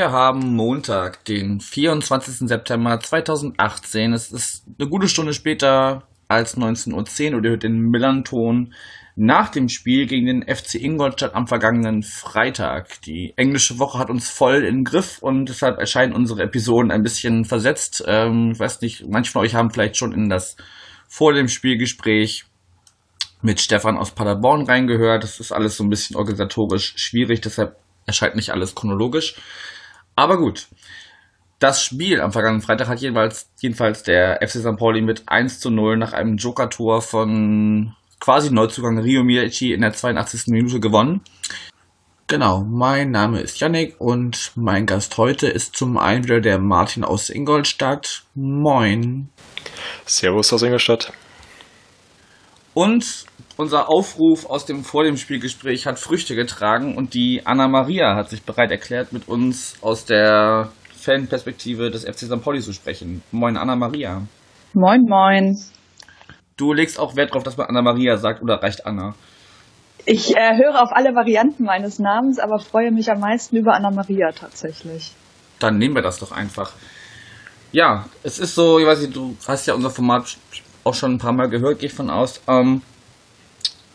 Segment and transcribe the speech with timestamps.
[0.00, 2.48] wir haben Montag, den 24.
[2.48, 4.14] September 2018.
[4.14, 8.72] Es ist eine gute Stunde später als 19.10 Uhr und ihr hört den Millanton
[9.14, 13.02] nach dem Spiel gegen den FC Ingolstadt am vergangenen Freitag.
[13.02, 17.44] Die englische Woche hat uns voll im Griff und deshalb erscheinen unsere Episoden ein bisschen
[17.44, 18.02] versetzt.
[18.06, 20.56] Ähm, ich weiß nicht, manche von euch haben vielleicht schon in das
[21.08, 22.46] vor dem Spielgespräch
[23.42, 25.24] mit Stefan aus Paderborn reingehört.
[25.24, 29.36] Das ist alles so ein bisschen organisatorisch schwierig, deshalb erscheint nicht alles chronologisch.
[30.20, 30.68] Aber gut.
[31.60, 34.76] Das Spiel am vergangenen Freitag hat jedenfalls, jedenfalls der FC St.
[34.76, 39.94] Pauli mit 1 zu 0 nach einem Joker-Tor von quasi Neuzugang Rio Miyachi in der
[39.94, 40.48] 82.
[40.48, 41.22] Minute gewonnen.
[42.26, 47.02] Genau, mein Name ist Yannick und mein Gast heute ist zum einen wieder der Martin
[47.02, 48.24] aus Ingolstadt.
[48.34, 49.30] Moin.
[50.04, 51.14] Servus aus Ingolstadt.
[52.72, 53.24] Und
[53.56, 58.30] unser Aufruf aus dem vor dem Spielgespräch hat Früchte getragen und die Anna Maria hat
[58.30, 62.42] sich bereit erklärt, mit uns aus der Fanperspektive des FC St.
[62.42, 63.22] Pauli zu sprechen.
[63.32, 64.22] Moin Anna Maria.
[64.72, 65.56] Moin, moin.
[66.56, 69.14] Du legst auch Wert darauf, dass man Anna Maria sagt oder reicht Anna?
[70.06, 73.90] Ich äh, höre auf alle Varianten meines Namens, aber freue mich am meisten über Anna
[73.90, 75.12] Maria tatsächlich.
[75.58, 76.72] Dann nehmen wir das doch einfach.
[77.72, 80.36] Ja, es ist so, ich weiß nicht, du hast ja unser Format
[80.84, 82.40] auch schon ein paar Mal gehört, gehe ich von aus.
[82.48, 82.82] Ähm,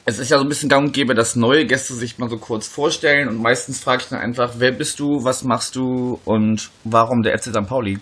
[0.06, 2.38] es ist ja so ein bisschen gang und gäbe, dass neue Gäste sich mal so
[2.38, 6.70] kurz vorstellen und meistens frage ich dann einfach, wer bist du, was machst du und
[6.84, 7.68] warum der FC St.
[7.68, 7.98] Pauli?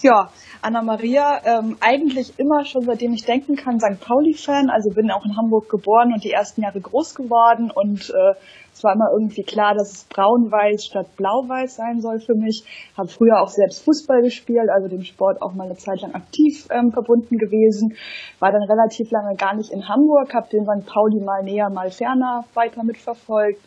[0.00, 0.30] Ja,
[0.62, 4.00] Anna Maria, ähm, eigentlich immer schon seitdem ich denken kann, St.
[4.00, 4.70] Pauli-Fan.
[4.70, 8.34] Also bin auch in Hamburg geboren und die ersten Jahre groß geworden und äh,
[8.76, 12.62] es war immer irgendwie klar, dass es braun-weiß statt blau-weiß sein soll für mich.
[12.94, 16.68] Habe früher auch selbst Fußball gespielt, also dem Sport auch mal eine Zeit lang aktiv
[16.70, 17.96] ähm, verbunden gewesen.
[18.38, 20.86] War dann relativ lange gar nicht in Hamburg, habe den St.
[20.86, 23.62] Pauli mal näher, mal ferner weiter mitverfolgt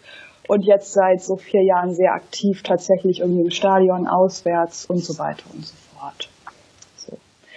[0.47, 5.17] und jetzt seit so vier Jahren sehr aktiv tatsächlich irgendwie im Stadion, auswärts und so
[5.17, 6.29] weiter und so fort.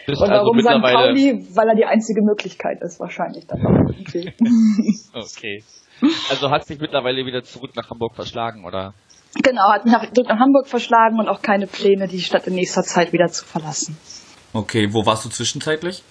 [0.06, 0.82] Und warum also St.
[0.82, 1.46] Pauli?
[1.54, 4.32] Weil er die einzige Möglichkeit ist, wahrscheinlich dann auch irgendwie.
[5.14, 5.62] okay.
[6.30, 8.94] Also hat sich mittlerweile wieder zurück nach Hamburg verschlagen, oder?
[9.42, 12.82] Genau, hat mich zurück nach Hamburg verschlagen und auch keine Pläne, die Stadt in nächster
[12.82, 13.96] Zeit wieder zu verlassen.
[14.52, 16.02] Okay, wo warst du zwischenzeitlich?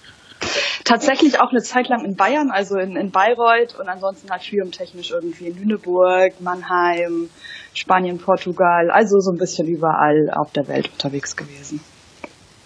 [0.84, 5.12] Tatsächlich auch eine Zeit lang in Bayern, also in, in Bayreuth und ansonsten halt studiumtechnisch
[5.12, 7.30] irgendwie in Lüneburg, Mannheim,
[7.74, 11.80] Spanien, Portugal, also so ein bisschen überall auf der Welt unterwegs gewesen.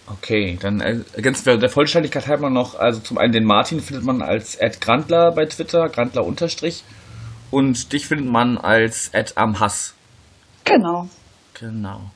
[0.09, 4.23] Okay, dann ergänzen wir der Vollständigkeit halber noch, also zum einen den Martin findet man
[4.23, 6.85] als Ed Grandler bei Twitter, Grandler unterstrich,
[7.51, 9.95] und dich findet man als Ed am Hass.
[10.65, 11.09] Genau.
[11.55, 12.11] Genau.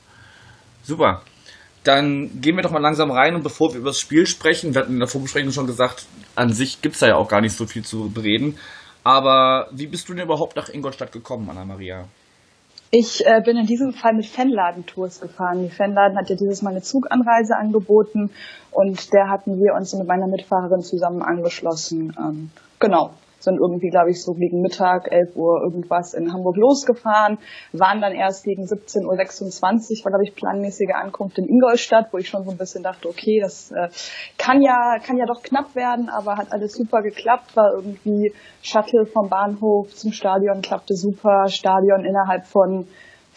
[0.83, 1.23] Super.
[1.83, 4.81] Dann gehen wir doch mal langsam rein und bevor wir über das Spiel sprechen, wir
[4.81, 7.57] hatten in der Vorbesprechung schon gesagt, an sich gibt es da ja auch gar nicht
[7.57, 8.57] so viel zu bereden.
[9.03, 12.07] Aber wie bist du denn überhaupt nach Ingolstadt gekommen, Anna-Maria?
[12.93, 15.63] Ich äh, bin in diesem Fall mit Fanladen-Tours gefahren.
[15.63, 18.31] Die Fanladen hat ja dieses Mal eine Zuganreise angeboten
[18.71, 22.13] und der hatten wir uns mit meiner Mitfahrerin zusammen angeschlossen.
[22.19, 23.11] Ähm, genau
[23.43, 27.39] sind irgendwie, glaube ich, so gegen Mittag, 11 Uhr irgendwas in Hamburg losgefahren,
[27.73, 32.29] waren dann erst gegen 17.26 Uhr, war, glaube ich, planmäßige Ankunft in Ingolstadt, wo ich
[32.29, 33.89] schon so ein bisschen dachte, okay, das äh,
[34.37, 39.05] kann ja, kann ja doch knapp werden, aber hat alles super geklappt, war irgendwie Shuttle
[39.05, 42.87] vom Bahnhof zum Stadion, klappte super, Stadion innerhalb von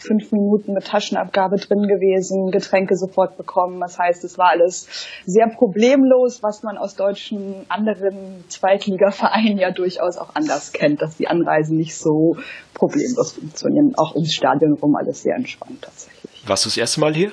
[0.05, 3.79] fünf Minuten mit Taschenabgabe drin gewesen, Getränke sofort bekommen.
[3.79, 4.87] Das heißt, es war alles
[5.25, 11.27] sehr problemlos, was man aus deutschen anderen Zweitligavereinen ja durchaus auch anders kennt, dass die
[11.27, 12.37] Anreisen nicht so
[12.73, 13.93] problemlos funktionieren.
[13.97, 16.43] Auch ums Stadion rum alles sehr entspannt tatsächlich.
[16.47, 17.31] Warst du das erste Mal hier?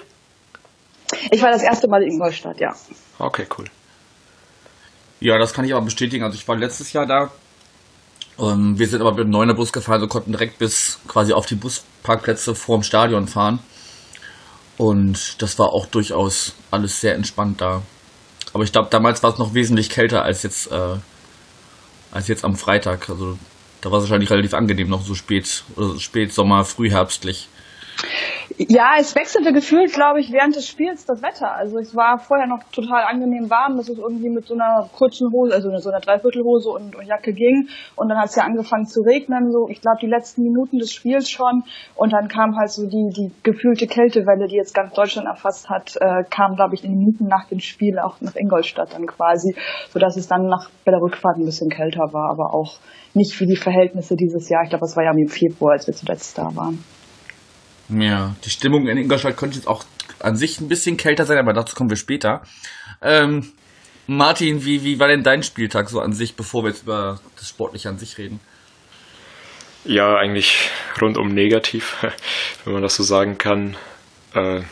[1.31, 2.75] Ich war das erste Mal in Ingolstadt, ja.
[3.19, 3.67] Okay, cool.
[5.20, 6.25] Ja, das kann ich aber bestätigen.
[6.25, 7.31] Also ich war letztes Jahr da
[8.43, 11.47] ähm, wir sind aber mit dem neuner Bus gefahren, so konnten direkt bis quasi auf
[11.47, 13.61] die Busparkplätze vorm Stadion fahren.
[14.79, 17.83] Und das war auch durchaus alles sehr entspannt da.
[18.53, 20.97] Aber ich glaube, damals war es noch wesentlich kälter als jetzt, äh,
[22.11, 23.09] als jetzt am Freitag.
[23.09, 23.39] Also
[23.81, 27.49] da war es wahrscheinlich relativ angenehm, noch so spät, oder spät Sommer, frühherbstlich.
[28.58, 31.54] Ja, es wechselte gefühlt, glaube ich, während des Spiels das Wetter.
[31.54, 35.32] Also es war vorher noch total angenehm warm, dass es irgendwie mit so einer kurzen
[35.32, 37.69] Hose, also so einer Dreiviertelhose und, und Jacke ging.
[37.96, 40.93] Und dann hat es ja angefangen zu regnen, so ich glaube die letzten Minuten des
[40.93, 41.64] Spiels schon.
[41.94, 45.96] Und dann kam halt so die, die gefühlte Kältewelle, die jetzt ganz Deutschland erfasst hat,
[46.00, 49.54] äh, kam, glaube ich, in den Minuten nach dem Spiel auch nach Ingolstadt dann quasi,
[49.90, 52.78] sodass es dann nach bei der Rückfahrt ein bisschen kälter war, aber auch
[53.14, 54.62] nicht wie die Verhältnisse dieses Jahr.
[54.64, 56.82] Ich glaube, es war ja im Februar, als wir zuletzt da waren.
[57.99, 59.85] Ja, die Stimmung in Ingolstadt könnte jetzt auch
[60.21, 62.43] an sich ein bisschen kälter sein, aber dazu kommen wir später.
[63.00, 63.53] Ähm,
[64.06, 67.49] Martin, wie, wie war denn dein Spieltag so an sich, bevor wir jetzt über das
[67.49, 68.41] Sportliche an sich reden?
[69.85, 71.97] Ja, eigentlich rundum negativ,
[72.65, 73.77] wenn man das so sagen kann.
[74.35, 74.62] Äh,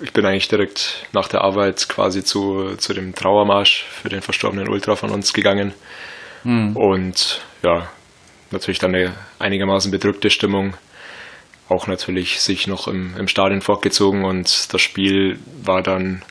[0.00, 4.68] ich bin eigentlich direkt nach der Arbeit quasi zu, zu dem Trauermarsch für den verstorbenen
[4.68, 5.74] Ultra von uns gegangen.
[6.42, 6.76] Hm.
[6.76, 7.88] Und ja,
[8.50, 10.74] natürlich dann eine einigermaßen bedrückte Stimmung.
[11.70, 16.22] Auch natürlich sich noch im, im Stadion fortgezogen und das Spiel war dann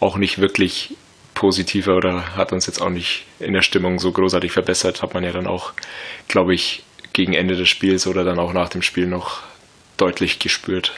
[0.00, 0.94] auch nicht wirklich
[1.34, 5.02] positiver oder hat uns jetzt auch nicht in der Stimmung so großartig verbessert.
[5.02, 5.72] Hat man ja dann auch,
[6.26, 9.40] glaube ich, gegen Ende des Spiels oder dann auch nach dem Spiel noch
[9.96, 10.92] deutlich gespürt.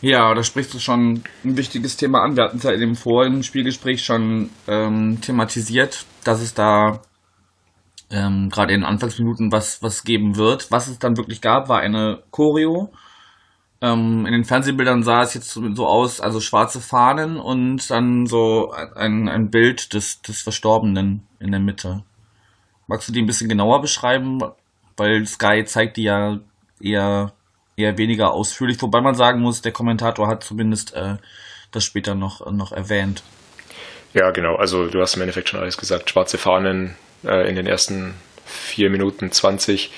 [0.00, 2.36] Ja, da sprichst du schon ein wichtiges Thema an.
[2.36, 7.00] Wir hatten es ja in dem vorigen Spielgespräch schon ähm, thematisiert, dass es da
[8.12, 10.70] ähm, gerade in den Anfangsminuten was, was geben wird.
[10.70, 12.92] Was es dann wirklich gab, war eine Choreo.
[13.80, 18.72] Ähm, in den Fernsehbildern sah es jetzt so aus, also schwarze Fahnen und dann so
[18.72, 22.04] ein, ein Bild des, des Verstorbenen in der Mitte.
[22.86, 24.40] Magst du die ein bisschen genauer beschreiben?
[24.96, 26.38] Weil Sky zeigt die ja
[26.80, 27.32] eher
[27.76, 31.16] eher weniger ausführlich, wobei man sagen muss, der Kommentator hat zumindest äh,
[31.70, 33.22] das später noch, noch erwähnt.
[34.14, 34.56] Ja, genau.
[34.56, 36.10] Also du hast im Endeffekt schon alles gesagt.
[36.10, 38.14] Schwarze Fahnen äh, in den ersten
[38.44, 39.90] vier Minuten 20.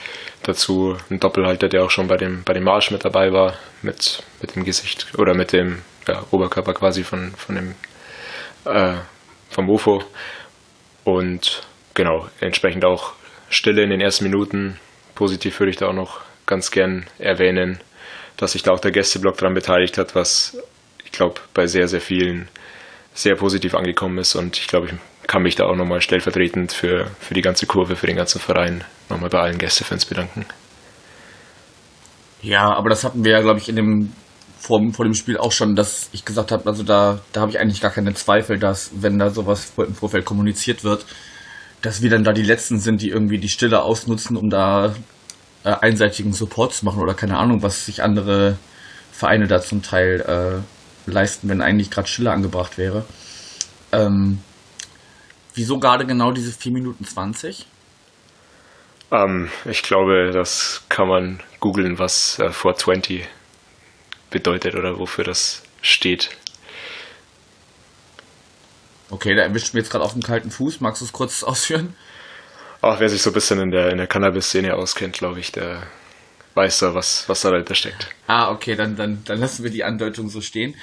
[0.42, 4.22] Dazu ein Doppelhalter, der auch schon bei dem, bei dem Marsch mit dabei war, mit,
[4.42, 7.74] mit dem Gesicht oder mit dem ja, Oberkörper quasi von, von dem
[8.64, 8.96] äh,
[9.50, 10.02] vom UFO.
[11.04, 11.62] Und
[11.94, 13.12] genau, entsprechend auch
[13.48, 14.78] Stille in den ersten Minuten.
[15.14, 17.80] Positiv würde ich da auch noch ganz gern erwähnen,
[18.36, 20.58] dass sich da auch der Gästeblock daran beteiligt hat, was
[21.04, 22.48] ich glaube bei sehr, sehr vielen
[23.14, 24.92] sehr positiv angekommen ist und ich glaube, ich
[25.26, 28.84] kann mich da auch nochmal stellvertretend für, für die ganze Kurve, für den ganzen Verein
[29.08, 30.46] nochmal bei allen Gästefans bedanken.
[32.42, 34.12] Ja, aber das hatten wir ja, glaube ich, in dem
[34.58, 37.58] vor, vor dem Spiel auch schon, dass ich gesagt habe, also da, da habe ich
[37.58, 41.04] eigentlich gar keine Zweifel, dass wenn da sowas im Vorfeld kommuniziert wird,
[41.82, 44.94] dass wir dann da die Letzten sind, die irgendwie die Stille ausnutzen, um da
[45.64, 48.56] äh, einseitigen Support zu machen oder keine Ahnung, was sich andere
[49.12, 50.64] Vereine da zum Teil
[51.06, 53.04] äh, leisten, wenn eigentlich gerade Stille angebracht wäre.
[53.92, 54.38] Ähm,
[55.54, 57.66] wieso gerade genau diese 4 Minuten 20?
[59.10, 63.26] Ähm, ich glaube, das kann man googeln, was äh, 420
[64.30, 66.30] bedeutet oder wofür das steht.
[69.10, 70.80] Okay, da erwischt mir jetzt gerade auf dem kalten Fuß.
[70.80, 71.94] Magst du es kurz ausführen?
[72.80, 75.86] Auch wer sich so ein bisschen in der, in der Cannabis-Szene auskennt, glaube ich, der
[76.54, 78.08] weiß da, was, was da dahinter steckt.
[78.26, 80.74] Ah, okay, dann, dann, dann lassen wir die Andeutung so stehen.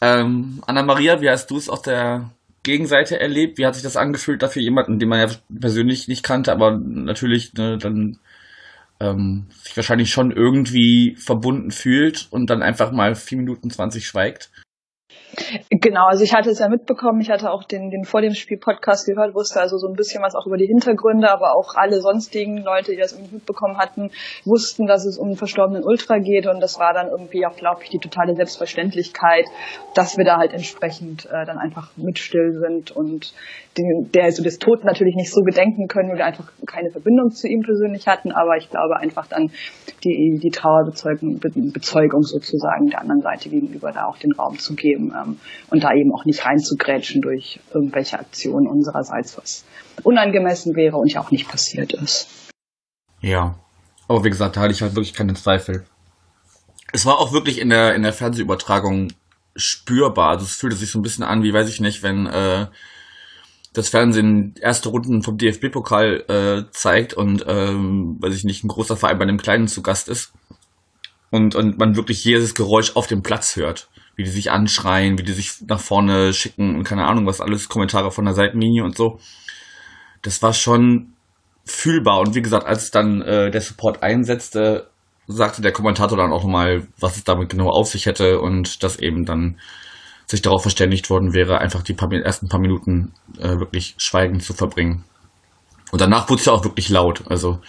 [0.00, 2.30] Ähm, Anna-Maria, wie hast du es auf der
[2.64, 3.58] Gegenseite erlebt?
[3.58, 7.54] Wie hat sich das angefühlt dafür jemanden, den man ja persönlich nicht kannte, aber natürlich
[7.54, 8.18] ne, dann
[9.00, 14.50] ähm, sich wahrscheinlich schon irgendwie verbunden fühlt und dann einfach mal 4 Minuten 20 schweigt?
[15.68, 18.58] Genau, also ich hatte es ja mitbekommen, ich hatte auch den, den vor dem Spiel
[18.58, 22.00] Podcast gehört, wusste also so ein bisschen was auch über die Hintergründe, aber auch alle
[22.00, 24.10] sonstigen Leute, die das irgendwie mitbekommen hatten,
[24.44, 26.46] wussten, dass es um einen verstorbenen Ultra geht.
[26.46, 29.46] Und das war dann irgendwie auch, glaube ich, die totale Selbstverständlichkeit,
[29.94, 33.34] dass wir da halt entsprechend äh, dann einfach mit still sind und
[33.76, 37.30] den, der also des Toten natürlich nicht so gedenken können, weil wir einfach keine Verbindung
[37.30, 39.50] zu ihm persönlich hatten, aber ich glaube einfach dann
[40.04, 45.03] die, die Trauerbezeugung Bezeugung sozusagen der anderen Seite gegenüber da auch den Raum zu geben
[45.12, 45.38] ähm,
[45.70, 49.64] und da eben auch nicht reinzugrätschen durch irgendwelche Aktionen unsererseits, was
[50.02, 52.28] unangemessen wäre und ja auch nicht passiert ist.
[53.20, 53.56] Ja,
[54.08, 55.84] aber wie gesagt, da hatte ich halt wirklich keine Zweifel.
[56.92, 59.12] Es war auch wirklich in der, in der Fernsehübertragung
[59.56, 60.30] spürbar.
[60.30, 62.66] Also es fühlte sich so ein bisschen an, wie weiß ich nicht, wenn äh,
[63.72, 68.96] das Fernsehen erste Runden vom DFB-Pokal äh, zeigt und, ähm, weiß ich nicht, ein großer
[68.96, 70.32] Verein bei einem kleinen zu Gast ist
[71.30, 73.88] und, und man wirklich jedes Geräusch auf dem Platz hört.
[74.16, 77.68] Wie die sich anschreien, wie die sich nach vorne schicken und keine Ahnung was, alles
[77.68, 79.18] Kommentare von der Seitenlinie und so.
[80.22, 81.14] Das war schon
[81.64, 82.20] fühlbar.
[82.20, 84.88] Und wie gesagt, als dann äh, der Support einsetzte,
[85.26, 88.98] sagte der Kommentator dann auch nochmal, was es damit genau auf sich hätte und dass
[88.98, 89.58] eben dann
[90.26, 94.54] sich darauf verständigt worden wäre, einfach die paar, ersten paar Minuten äh, wirklich schweigend zu
[94.54, 95.04] verbringen.
[95.90, 97.22] Und danach wurde es ja auch wirklich laut.
[97.28, 97.60] Also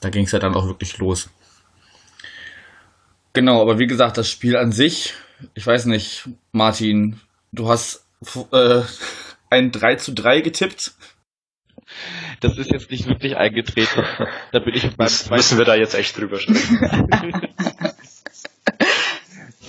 [0.00, 1.30] da ging es ja dann auch wirklich los.
[3.32, 5.14] Genau, aber wie gesagt, das Spiel an sich,
[5.54, 7.20] ich weiß nicht, Martin,
[7.52, 8.04] du hast
[8.52, 8.82] äh,
[9.50, 10.92] ein 3 zu 3 getippt.
[12.40, 14.04] Das ist jetzt nicht wirklich eingetreten.
[14.52, 16.78] Da bin ich Müssen wir da jetzt echt drüber sprechen.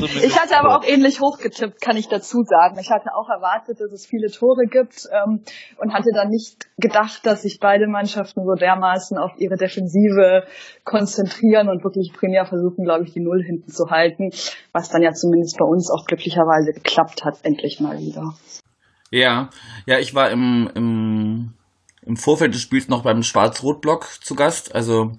[0.08, 0.25] zumindest.
[0.25, 2.77] Ich hatte aber auch ähnlich hochgetippt, kann ich dazu sagen.
[2.79, 5.43] Ich hatte auch erwartet, dass es viele Tore gibt ähm,
[5.77, 10.46] und hatte dann nicht gedacht, dass sich beide Mannschaften so dermaßen auf ihre Defensive
[10.84, 14.31] konzentrieren und wirklich primär versuchen, glaube ich, die Null hinten zu halten,
[14.74, 18.34] was dann ja zumindest bei uns auch glücklicherweise geklappt hat, endlich mal wieder.
[19.12, 19.50] Ja,
[19.86, 21.53] ja, ich war im, im,
[22.01, 25.12] im Vorfeld des Spiels noch beim Schwarz-Rot-Blog zu Gast, also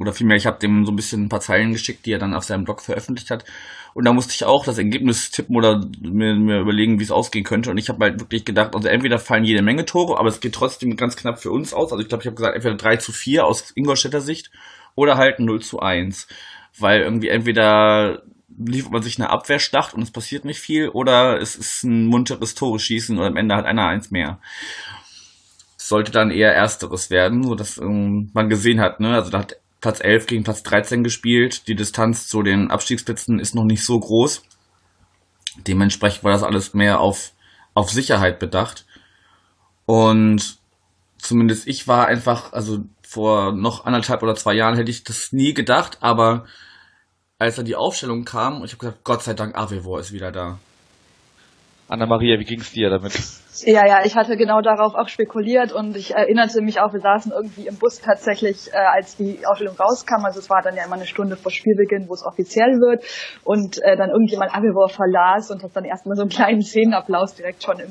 [0.00, 2.34] oder vielmehr, ich habe dem so ein bisschen ein paar Zeilen geschickt, die er dann
[2.34, 3.44] auf seinem Blog veröffentlicht hat.
[3.92, 7.44] Und da musste ich auch das Ergebnis tippen oder mir, mir überlegen, wie es ausgehen
[7.44, 7.70] könnte.
[7.70, 10.54] Und ich habe halt wirklich gedacht, also entweder fallen jede Menge Tore, aber es geht
[10.54, 11.92] trotzdem ganz knapp für uns aus.
[11.92, 14.50] Also ich glaube, ich habe gesagt, entweder 3 zu 4 aus Ingolstädter Sicht
[14.94, 16.28] oder halt 0 zu 1.
[16.78, 18.22] Weil irgendwie entweder
[18.66, 22.54] liefert man sich eine Abwehrschlacht und es passiert nicht viel, oder es ist ein munteres
[22.54, 24.40] Tore schießen und am Ende hat einer eins mehr.
[25.76, 29.56] Sollte dann eher ersteres werden, so dass ähm, man gesehen hat, ne, also da hat
[29.80, 31.66] Platz 11 gegen Platz 13 gespielt.
[31.68, 34.42] Die Distanz zu den Abstiegsplätzen ist noch nicht so groß.
[35.66, 37.32] Dementsprechend war das alles mehr auf,
[37.74, 38.84] auf Sicherheit bedacht.
[39.86, 40.58] Und
[41.18, 45.52] zumindest ich war einfach, also vor noch anderthalb oder zwei Jahren hätte ich das nie
[45.52, 46.46] gedacht, aber
[47.38, 50.30] als dann die Aufstellung kam, und ich habe gesagt, Gott sei Dank, Avevor ist wieder
[50.30, 50.58] da.
[51.88, 53.18] Anna-Maria, wie ging's dir damit?
[53.64, 57.32] Ja, ja, ich hatte genau darauf auch spekuliert und ich erinnerte mich auch, wir saßen
[57.32, 60.24] irgendwie im Bus tatsächlich, äh, als die Ausstellung rauskam.
[60.24, 63.04] Also es war dann ja immer eine Stunde vor Spielbeginn, wo es offiziell wird.
[63.44, 67.62] Und äh, dann irgendjemand Avivor verlas und hat dann erstmal so einen kleinen Szenenapplaus direkt
[67.62, 67.90] schon im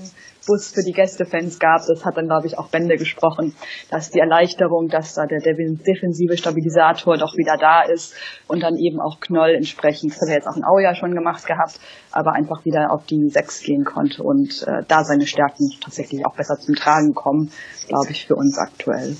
[0.49, 1.85] Bus für die Gästefans gab.
[1.87, 3.53] Das hat dann, glaube ich, auch Bände gesprochen,
[3.91, 8.15] dass die Erleichterung, dass da der defensive Stabilisator doch wieder da ist
[8.47, 11.45] und dann eben auch Knoll entsprechend, das hat er jetzt auch in Auja schon gemacht
[11.45, 11.79] gehabt,
[12.11, 16.35] aber einfach wieder auf die Sechs gehen konnte und äh, da seine Stärken tatsächlich auch
[16.35, 17.51] besser zum Tragen kommen,
[17.87, 19.15] glaube ich, für uns aktuell.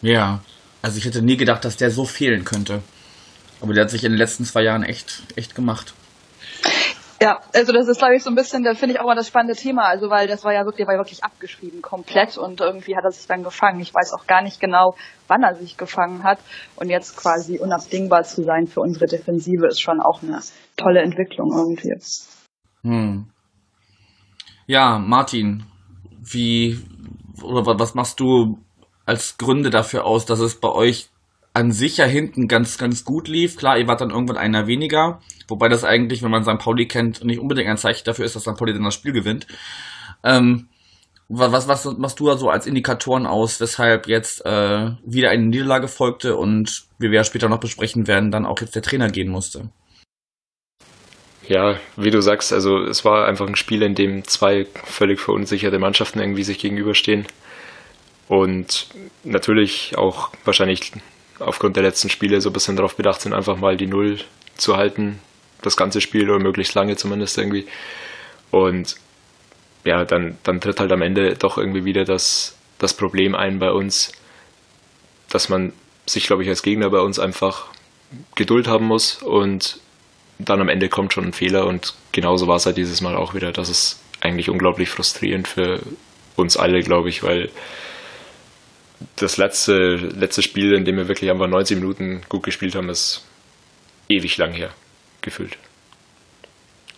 [0.00, 0.40] Ja,
[0.80, 2.80] also ich hätte nie gedacht, dass der so fehlen könnte.
[3.60, 5.94] Aber der hat sich in den letzten zwei Jahren echt, echt gemacht.
[7.20, 9.28] Ja, also das ist, glaube ich, so ein bisschen, da finde ich auch mal das
[9.28, 12.94] spannende Thema, also weil das war ja wirklich, war ja wirklich abgeschrieben komplett und irgendwie
[12.94, 13.80] hat er sich dann gefangen.
[13.80, 14.96] Ich weiß auch gar nicht genau,
[15.26, 16.38] wann er sich gefangen hat
[16.76, 20.40] und jetzt quasi unabdingbar zu sein für unsere Defensive ist schon auch eine
[20.76, 21.94] tolle Entwicklung irgendwie.
[22.82, 23.26] Hm.
[24.66, 25.64] Ja, Martin,
[26.20, 26.78] wie
[27.42, 28.58] oder was machst du
[29.06, 31.08] als Gründe dafür aus, dass es bei euch
[31.56, 33.56] an sich ja hinten ganz, ganz gut lief.
[33.56, 36.58] Klar, ihr wart dann irgendwann einer weniger, wobei das eigentlich, wenn man St.
[36.58, 38.58] Pauli kennt, nicht unbedingt ein Zeichen dafür ist, dass St.
[38.58, 39.46] Pauli dann das Spiel gewinnt.
[40.22, 40.68] Ähm,
[41.30, 46.36] was, was machst du also als Indikatoren aus, weshalb jetzt äh, wieder eine Niederlage folgte
[46.36, 49.70] und wie wir ja später noch besprechen werden, dann auch jetzt der Trainer gehen musste?
[51.48, 55.78] Ja, wie du sagst, also es war einfach ein Spiel, in dem zwei völlig verunsicherte
[55.78, 57.26] Mannschaften irgendwie sich gegenüberstehen.
[58.28, 58.88] Und
[59.24, 60.92] natürlich auch wahrscheinlich
[61.38, 64.18] aufgrund der letzten Spiele so ein bisschen darauf bedacht sind, einfach mal die Null
[64.56, 65.20] zu halten,
[65.62, 67.66] das ganze Spiel oder möglichst lange zumindest irgendwie.
[68.50, 68.96] Und
[69.84, 73.70] ja, dann, dann tritt halt am Ende doch irgendwie wieder das, das Problem ein bei
[73.70, 74.12] uns,
[75.28, 75.72] dass man
[76.06, 77.66] sich, glaube ich, als Gegner bei uns einfach
[78.34, 79.80] Geduld haben muss und
[80.38, 83.34] dann am Ende kommt schon ein Fehler und genauso war es halt dieses Mal auch
[83.34, 83.52] wieder.
[83.52, 85.80] Das ist eigentlich unglaublich frustrierend für
[86.36, 87.50] uns alle, glaube ich, weil
[89.16, 93.24] das letzte, letzte Spiel, in dem wir wirklich einfach 90 Minuten gut gespielt haben, ist
[94.08, 94.70] ewig lang her
[95.20, 95.56] gefühlt.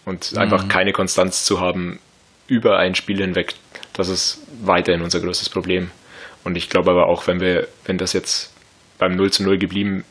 [0.04, 0.38] Und mhm.
[0.38, 1.98] einfach keine Konstanz zu haben
[2.46, 3.54] über ein Spiel hinweg,
[3.92, 5.90] das ist weiterhin unser größtes Problem.
[6.44, 8.54] Und ich glaube aber auch, wenn wir, wenn das jetzt
[8.98, 10.04] beim 0 zu 0 geblieben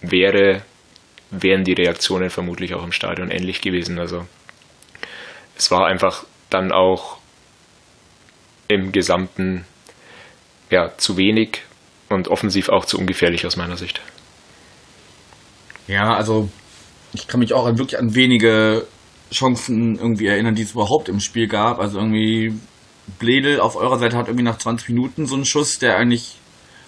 [0.00, 0.62] wäre,
[1.30, 3.98] wären die Reaktionen vermutlich auch im Stadion ähnlich gewesen.
[3.98, 4.26] Also
[5.56, 7.18] es war einfach dann auch
[8.68, 9.64] im Gesamten
[10.70, 11.62] ja, zu wenig
[12.08, 14.00] und offensiv auch zu ungefährlich aus meiner Sicht.
[15.86, 16.48] Ja, also
[17.12, 18.86] ich kann mich auch an wirklich an wenige
[19.32, 21.78] Chancen irgendwie erinnern, die es überhaupt im Spiel gab.
[21.78, 22.54] Also irgendwie
[23.18, 26.36] Bledel auf eurer Seite hat irgendwie nach 20 Minuten so einen Schuss, der eigentlich,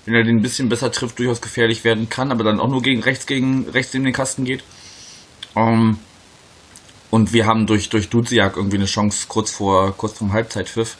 [0.04, 2.82] wenn er den ein bisschen besser trifft, durchaus gefährlich werden kann, aber dann auch nur
[2.82, 4.62] gegen rechts gegen rechts in den Kasten geht.
[5.54, 5.98] Um, ähm,
[7.10, 10.96] und wir haben durch durch Duziak irgendwie eine Chance kurz vor kurz vom Halbzeitpfiff.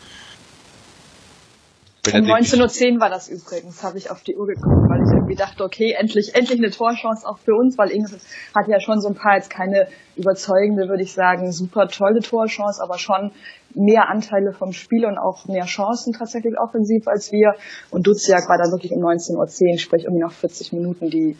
[2.15, 5.37] Um 19.10 Uhr war das übrigens, habe ich auf die Uhr geguckt, weil ich irgendwie
[5.37, 8.21] dachte, okay, endlich, endlich eine Torchance auch für uns, weil Ingrid
[8.57, 12.83] hatte ja schon so ein paar, jetzt keine überzeugende, würde ich sagen, super tolle Torchance,
[12.83, 13.33] aber schon
[13.75, 17.55] mehr Anteile vom Spiel und auch mehr Chancen tatsächlich offensiv als wir.
[17.91, 21.37] Und Duziak war dann wirklich um 19.10 Uhr, sprich irgendwie nach 40 Minuten die,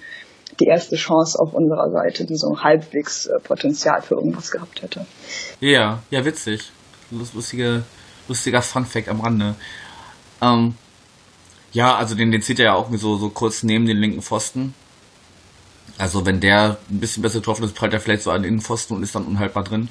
[0.59, 5.07] die erste Chance auf unserer Seite, die so halbwegs äh, Potenzial für irgendwas gehabt hätte.
[5.61, 6.73] Ja, ja, witzig.
[7.11, 7.83] Lustige,
[8.29, 9.55] lustiger Funfact am Rande.
[10.43, 10.75] Ähm,
[11.73, 14.75] ja, also den, den zieht er ja auch so, so kurz neben den linken Pfosten.
[15.99, 18.97] Also wenn der ein bisschen besser getroffen ist, prallt er vielleicht so an den Innenpfosten
[18.97, 19.89] und ist dann unhaltbar drin.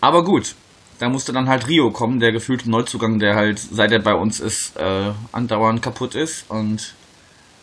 [0.00, 0.54] Aber gut,
[0.98, 4.40] da musste dann halt Rio kommen, der gefühlte Neuzugang, der halt, seit er bei uns
[4.40, 6.94] ist, äh, andauernd kaputt ist und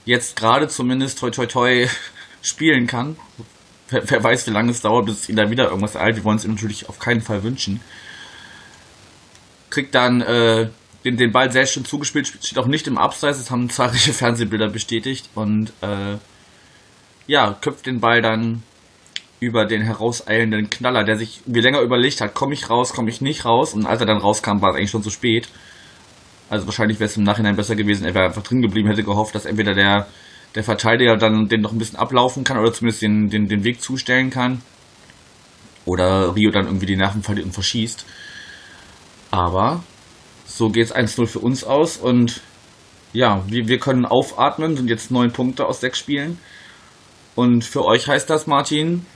[0.05, 1.87] jetzt gerade zumindest toi toi toi
[2.41, 3.17] spielen kann.
[3.89, 6.15] Wer, wer, weiß, wie lange es dauert, bis ihn da wieder irgendwas eilt.
[6.15, 7.81] Wir wollen es ihm natürlich auf keinen Fall wünschen.
[9.69, 10.69] Kriegt dann äh,
[11.03, 14.69] den, den Ball sehr schön zugespielt, steht auch nicht im Abseits, das haben zahlreiche Fernsehbilder
[14.69, 16.17] bestätigt und äh,
[17.27, 18.63] ja, köpft den Ball dann
[19.39, 23.21] über den herauseilenden Knaller, der sich wie länger überlegt hat, komme ich raus, komme ich
[23.21, 25.49] nicht raus und als er dann rauskam, war es eigentlich schon zu spät.
[26.49, 29.33] Also wahrscheinlich wäre es im Nachhinein besser gewesen, er wäre einfach drin geblieben, hätte gehofft,
[29.33, 30.07] dass entweder der,
[30.53, 33.81] der Verteidiger dann den noch ein bisschen ablaufen kann oder zumindest den, den, den Weg
[33.81, 34.61] zustellen kann.
[35.85, 38.05] Oder Rio dann irgendwie die Nerven verliert und verschießt.
[39.31, 39.83] Aber
[40.61, 42.39] so geht es 1-0 für uns aus und
[43.13, 46.37] ja, wir, wir können aufatmen, sind jetzt neun Punkte aus sechs Spielen.
[47.33, 49.07] Und für euch heißt das, Martin,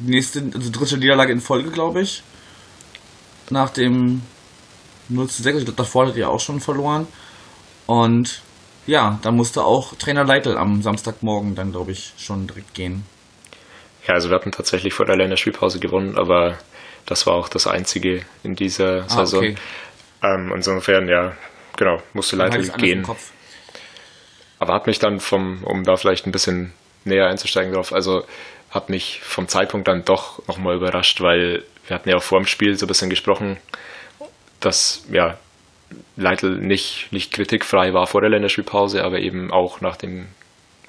[0.00, 2.24] nächste, also dritte Niederlage in Folge, glaube ich.
[3.50, 4.22] Nach dem
[5.10, 7.06] 0 zu 6, ich glaube, davor hat ihr auch schon verloren.
[7.86, 8.42] Und
[8.88, 13.04] ja, da musste auch Trainer Leitl am Samstagmorgen dann, glaube ich, schon direkt gehen.
[14.08, 16.58] Ja, also wir hatten tatsächlich vor der Länderspielpause gewonnen, aber
[17.08, 19.40] das war auch das einzige in dieser ah, Saison.
[19.40, 19.54] Okay.
[20.22, 21.36] Ähm, insofern, ja,
[21.76, 23.06] genau, musste Leitl gehen.
[24.58, 26.72] Aber hat mich dann vom, um da vielleicht ein bisschen
[27.04, 28.24] näher einzusteigen drauf, also
[28.70, 32.46] hat mich vom Zeitpunkt dann doch nochmal überrascht, weil wir hatten ja auch vor dem
[32.46, 33.56] Spiel so ein bisschen gesprochen,
[34.60, 35.38] dass ja
[36.16, 40.26] Leitl nicht, nicht kritikfrei war vor der Länderspielpause, aber eben auch nach dem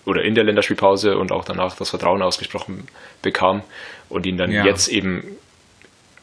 [0.03, 2.87] oder in der Länderspielpause und auch danach das Vertrauen ausgesprochen
[3.21, 3.61] bekam
[4.09, 4.65] und ihn dann ja.
[4.65, 5.37] jetzt eben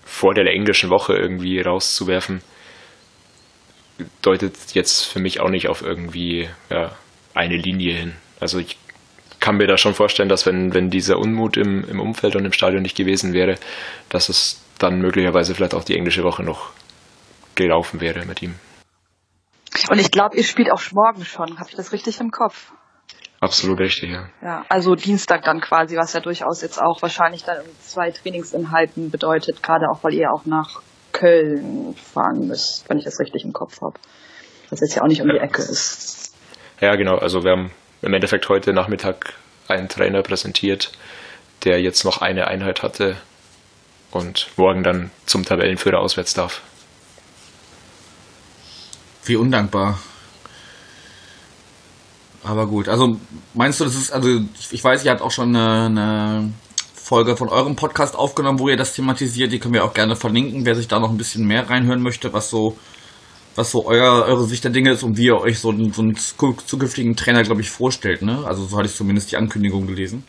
[0.07, 2.41] vor der englischen Woche irgendwie rauszuwerfen,
[4.23, 6.97] deutet jetzt für mich auch nicht auf irgendwie ja,
[7.35, 8.17] eine Linie hin.
[8.41, 8.79] Also ich
[9.41, 12.53] kann mir da schon vorstellen, dass wenn, wenn dieser Unmut im, im Umfeld und im
[12.53, 13.57] Stadion nicht gewesen wäre,
[14.09, 16.71] dass es dann möglicherweise vielleicht auch die englische Woche noch
[17.55, 18.55] gelaufen wäre mit ihm.
[19.91, 21.59] Und ich glaube, ihr spielt auch morgen schon.
[21.59, 22.73] Habe ich das richtig im Kopf?
[23.41, 24.29] Absolut richtig, ja.
[24.43, 29.63] Ja, also Dienstag dann quasi, was ja durchaus jetzt auch wahrscheinlich dann zwei Trainingsinhalten bedeutet,
[29.63, 30.81] gerade auch, weil ihr auch nach
[31.13, 33.99] Köln fahren müsst, wenn ich das richtig im Kopf habe.
[34.71, 36.35] Was jetzt ja auch nicht um die Ecke ist.
[36.81, 37.17] Ja, genau.
[37.17, 37.71] Also wir haben
[38.03, 39.35] im Endeffekt heute Nachmittag
[39.69, 40.93] einen Trainer präsentiert,
[41.65, 43.17] der jetzt noch eine Einheit hatte
[44.11, 46.63] und morgen dann zum Tabellenführer auswärts darf.
[49.25, 49.99] Wie undankbar.
[52.47, 53.17] Aber gut, also
[53.55, 56.53] meinst du, das ist, also ich weiß, ihr habt auch schon eine, eine
[56.95, 59.51] Folge von eurem Podcast aufgenommen, wo ihr das thematisiert.
[59.51, 62.33] Die können wir auch gerne verlinken, wer sich da noch ein bisschen mehr reinhören möchte,
[62.33, 62.77] was so
[63.57, 66.03] was so euer, eure Sicht der Dinge ist und wie ihr euch so, einen, so
[66.03, 68.23] einen zukünftigen Trainer, glaube ich, vorstellt.
[68.23, 68.45] Ne?
[68.47, 70.25] Also so hatte ich zumindest die Ankündigung gelesen.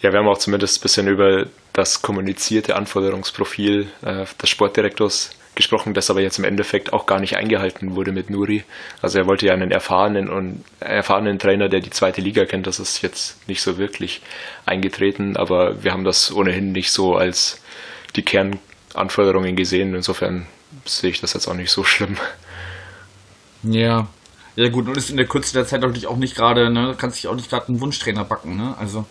[0.00, 5.94] Ja, wir haben auch zumindest ein bisschen über das kommunizierte Anforderungsprofil äh, des Sportdirektors gesprochen,
[5.94, 8.64] das aber jetzt im Endeffekt auch gar nicht eingehalten wurde mit Nuri.
[9.02, 12.66] Also er wollte ja einen erfahrenen und erfahrenen Trainer, der die zweite Liga kennt.
[12.66, 14.22] Das ist jetzt nicht so wirklich
[14.66, 17.62] eingetreten, aber wir haben das ohnehin nicht so als
[18.16, 19.94] die Kernanforderungen gesehen.
[19.94, 20.46] Insofern
[20.84, 22.16] sehe ich das jetzt auch nicht so schlimm.
[23.62, 24.08] Ja.
[24.56, 27.18] Ja gut, und ist in der Kürze der Zeit natürlich auch nicht gerade, ne, kannst
[27.18, 28.76] dich auch nicht gerade einen Wunschtrainer backen, ne?
[28.78, 29.04] Also.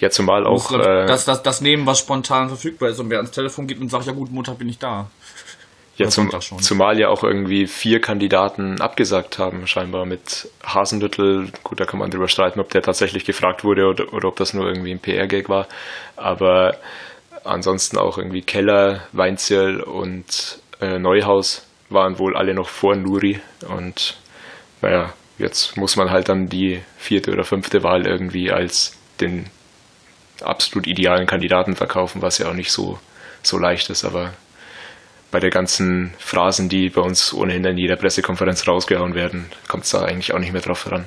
[0.00, 0.72] Ja, zumal auch.
[0.72, 3.90] Äh, das, das, das nehmen, was spontan verfügbar ist und wer ans Telefon geht und
[3.90, 5.10] sagt, ja gut, Montag bin ich da.
[5.96, 11.52] Ja, zum, zumal ja auch irgendwie vier Kandidaten abgesagt haben, scheinbar mit Hasenlüttel.
[11.62, 14.54] Gut, da kann man drüber streiten, ob der tatsächlich gefragt wurde oder, oder ob das
[14.54, 15.66] nur irgendwie ein PR-Gag war.
[16.16, 16.76] Aber
[17.44, 24.16] ansonsten auch irgendwie Keller, Weinzierl und äh, Neuhaus waren wohl alle noch vor Nuri und
[24.80, 29.50] naja, jetzt muss man halt dann die vierte oder fünfte Wahl irgendwie als den
[30.42, 32.98] absolut idealen Kandidaten verkaufen, was ja auch nicht so,
[33.42, 34.32] so leicht ist, aber
[35.30, 39.90] bei der ganzen Phrasen, die bei uns ohnehin in jeder Pressekonferenz rausgehauen werden, kommt es
[39.90, 41.04] da eigentlich auch nicht mehr drauf ran.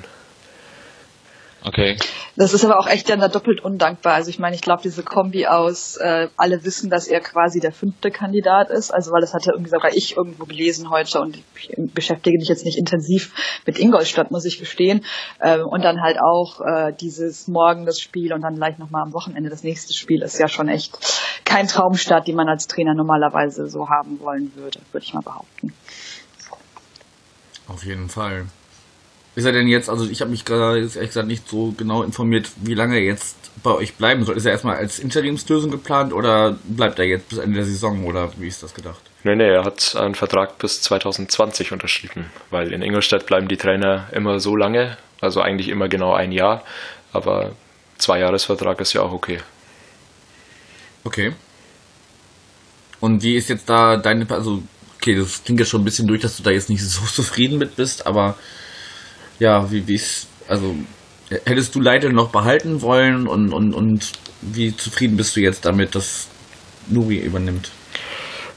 [1.66, 1.96] Okay.
[2.36, 4.12] Das ist aber auch echt ja doppelt undankbar.
[4.12, 7.72] Also ich meine, ich glaube, diese Kombi aus, äh, alle wissen, dass er quasi der
[7.72, 8.92] fünfte Kandidat ist.
[8.92, 11.44] Also weil das hatte irgendwie sogar ich irgendwo gelesen heute und ich
[11.94, 13.32] beschäftige mich jetzt nicht intensiv
[13.64, 15.06] mit Ingolstadt, muss ich gestehen.
[15.40, 19.14] Ähm, und dann halt auch äh, dieses Morgen das Spiel und dann gleich nochmal am
[19.14, 20.98] Wochenende das nächste Spiel ist ja schon echt
[21.46, 25.72] kein Traumstart, den man als Trainer normalerweise so haben wollen würde, würde ich mal behaupten.
[27.68, 28.48] Auf jeden Fall.
[29.36, 32.50] Ist er denn jetzt, also ich habe mich gerade ehrlich gesagt nicht so genau informiert,
[32.56, 34.36] wie lange er jetzt bei euch bleiben soll.
[34.36, 38.30] Ist er erstmal als Interimslösung geplant oder bleibt er jetzt bis Ende der Saison oder
[38.36, 39.00] wie ist das gedacht?
[39.24, 44.08] Nee, nee, er hat einen Vertrag bis 2020 unterschrieben, weil in Ingolstadt bleiben die Trainer
[44.12, 46.62] immer so lange, also eigentlich immer genau ein Jahr.
[47.12, 47.52] aber
[47.98, 49.38] zwei Jahresvertrag ist ja auch okay.
[51.04, 51.32] Okay.
[53.00, 54.62] Und wie ist jetzt da deine, also,
[54.96, 57.58] okay, das klingt ja schon ein bisschen durch, dass du da jetzt nicht so zufrieden
[57.58, 58.36] mit bist, aber
[59.38, 60.74] ja, wie, ist, also,
[61.44, 65.94] hättest du Leite noch behalten wollen und, und, und wie zufrieden bist du jetzt damit,
[65.94, 66.28] dass
[66.88, 67.70] Nuri übernimmt?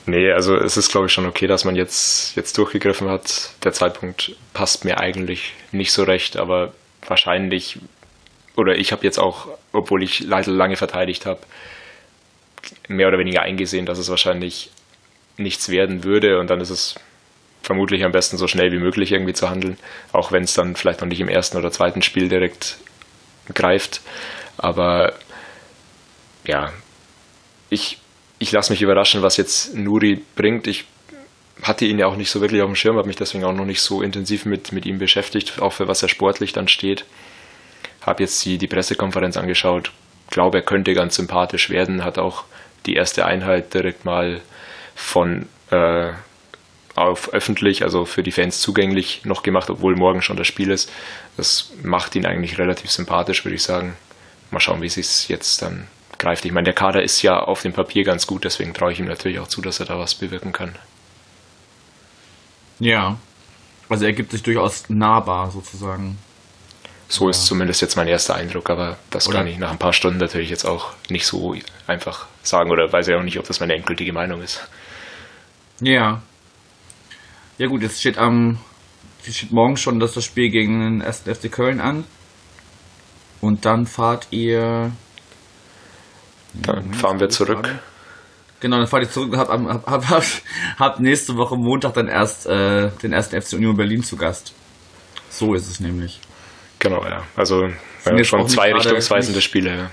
[0.06, 3.52] Nee, also es ist glaube ich schon okay, dass man jetzt, jetzt durchgegriffen hat.
[3.64, 6.74] Der Zeitpunkt passt mir eigentlich nicht so recht, aber
[7.06, 7.80] wahrscheinlich,
[8.56, 11.42] oder ich habe jetzt auch, obwohl ich Leitl lange verteidigt habe,
[12.88, 14.72] mehr oder weniger eingesehen, dass es wahrscheinlich
[15.38, 16.96] nichts werden würde und dann ist es
[17.68, 19.78] vermutlich am besten so schnell wie möglich irgendwie zu handeln,
[20.14, 22.78] auch wenn es dann vielleicht noch nicht im ersten oder zweiten Spiel direkt
[23.54, 24.00] greift.
[24.58, 25.14] Aber
[26.46, 26.72] ja,
[27.70, 28.00] ich,
[28.40, 30.66] ich lasse mich überraschen, was jetzt Nuri bringt.
[30.66, 30.86] Ich
[31.62, 33.66] hatte ihn ja auch nicht so wirklich auf dem Schirm, habe mich deswegen auch noch
[33.66, 37.04] nicht so intensiv mit, mit ihm beschäftigt, auch für was er sportlich dann steht.
[38.00, 39.92] Habe jetzt die, die Pressekonferenz angeschaut,
[40.30, 42.46] glaube, er könnte ganz sympathisch werden, hat auch
[42.86, 44.40] die erste Einheit direkt mal
[44.96, 46.14] von äh,
[46.98, 50.92] auf öffentlich, also für die Fans zugänglich noch gemacht, obwohl morgen schon das Spiel ist.
[51.38, 53.96] Das macht ihn eigentlich relativ sympathisch, würde ich sagen.
[54.50, 56.46] Mal schauen, wie es sich jetzt dann greift.
[56.46, 59.06] Ich meine, der Kader ist ja auf dem Papier ganz gut, deswegen traue ich ihm
[59.06, 60.76] natürlich auch zu, dass er da was bewirken kann.
[62.80, 63.18] Ja.
[63.90, 66.18] Also er gibt sich durchaus nahbar sozusagen.
[67.10, 67.30] So ja.
[67.30, 70.18] ist zumindest jetzt mein erster Eindruck, aber das oder kann ich nach ein paar Stunden
[70.18, 71.56] natürlich jetzt auch nicht so
[71.86, 74.68] einfach sagen oder weiß ja auch nicht, ob das meine endgültige Meinung ist.
[75.80, 76.22] Ja.
[77.58, 78.60] Ja gut, jetzt steht am
[79.24, 81.24] steht morgen schon das, das Spiel gegen den 1.
[81.24, 82.06] FC Köln an.
[83.42, 84.92] Und dann fahrt ihr.
[86.54, 87.64] Dann fahren wir zurück.
[87.64, 87.80] Gerade.
[88.60, 90.42] Genau, dann fahrt ihr zurück und habt, habt, habt,
[90.80, 94.54] habt, nächste Woche Montag dann erst äh, den ersten FC Union Berlin zu Gast.
[95.30, 96.20] So ist es nämlich.
[96.80, 97.24] Genau, ja.
[97.36, 97.68] Also
[98.06, 99.78] ja, schon zwei richtungsweisende Spiele.
[99.78, 99.90] Ja.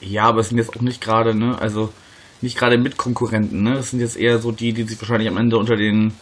[0.00, 1.92] ja, aber es sind jetzt auch nicht gerade, ne, also
[2.42, 3.74] nicht gerade Mitkonkurrenten, ne?
[3.74, 6.12] Das sind jetzt eher so die, die sich wahrscheinlich am Ende unter den,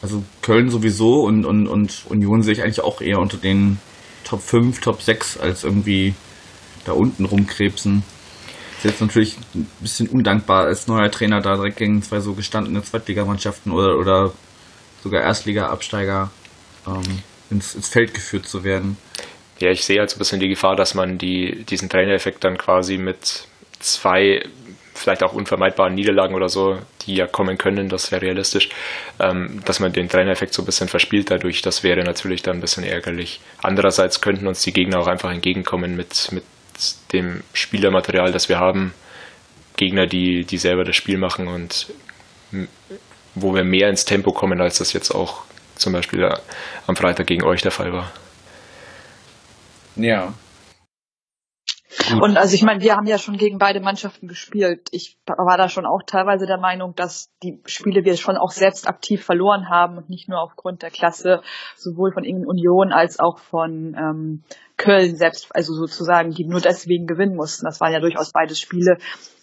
[0.00, 3.78] also Köln sowieso und, und, und Union sehe ich eigentlich auch eher unter den
[4.24, 6.14] Top 5, Top 6 als irgendwie
[6.84, 8.02] da unten rumkrebsen.
[8.78, 12.82] Ist jetzt natürlich ein bisschen undankbar als neuer Trainer da direkt gegen zwei so gestandene
[12.82, 14.32] Zweitligamannschaften oder, oder
[15.02, 16.30] sogar Erstliga-Absteiger
[16.86, 18.96] ähm, ins, ins Feld geführt zu werden.
[19.60, 22.58] Ja, ich sehe halt so ein bisschen die Gefahr, dass man die, diesen Trainereffekt dann
[22.58, 23.46] quasi mit
[23.78, 24.44] zwei
[24.94, 28.68] vielleicht auch unvermeidbaren Niederlagen oder so, die ja kommen können, das wäre realistisch,
[29.20, 32.60] ähm, dass man den Trainereffekt so ein bisschen verspielt dadurch, das wäre natürlich dann ein
[32.60, 33.40] bisschen ärgerlich.
[33.62, 36.44] Andererseits könnten uns die Gegner auch einfach entgegenkommen mit, mit
[37.12, 38.94] dem Spielermaterial, das wir haben.
[39.76, 41.88] Gegner, die, die selber das Spiel machen und
[43.34, 45.42] wo wir mehr ins Tempo kommen, als das jetzt auch
[45.74, 46.28] zum Beispiel
[46.86, 48.12] am Freitag gegen euch der Fall war.
[49.96, 50.34] Ja,
[52.20, 54.88] Und also ich meine, wir haben ja schon gegen beide Mannschaften gespielt.
[54.92, 58.88] Ich war da schon auch teilweise der Meinung, dass die Spiele wir schon auch selbst
[58.88, 61.42] aktiv verloren haben und nicht nur aufgrund der Klasse
[61.76, 64.42] sowohl von Union als auch von ähm,
[64.76, 67.66] Köln selbst, also sozusagen, die nur deswegen gewinnen mussten.
[67.66, 68.96] Das waren ja durchaus beides Spiele,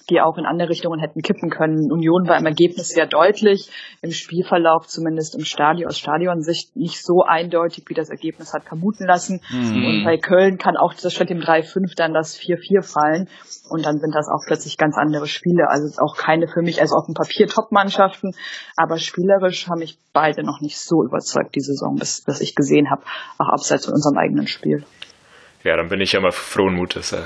[0.10, 1.92] die auch in andere Richtungen hätten kippen können.
[1.92, 3.70] Union war im Ergebnis sehr deutlich,
[4.02, 9.06] im Spielverlauf zumindest im Stadion, aus Stadionsicht nicht so eindeutig, wie das Ergebnis hat vermuten
[9.06, 9.42] lassen.
[9.52, 9.86] Mhm.
[9.86, 13.30] Und bei Köln kann auch das statt dem 3-5 dann das 4-4 fallen.
[13.70, 15.70] Und dann sind das auch plötzlich ganz andere Spiele.
[15.70, 18.32] Also auch keine für mich, also auf dem Papier Top-Mannschaften,
[18.76, 22.90] aber spielerisch haben mich beide noch nicht so überzeugt, die Saison, bis, bis ich gesehen
[22.90, 23.04] habe,
[23.38, 24.84] auch abseits von unserem eigenen Spiel.
[25.64, 27.12] Ja, dann bin ich ja mal frohen Mutes.
[27.14, 27.24] Äh.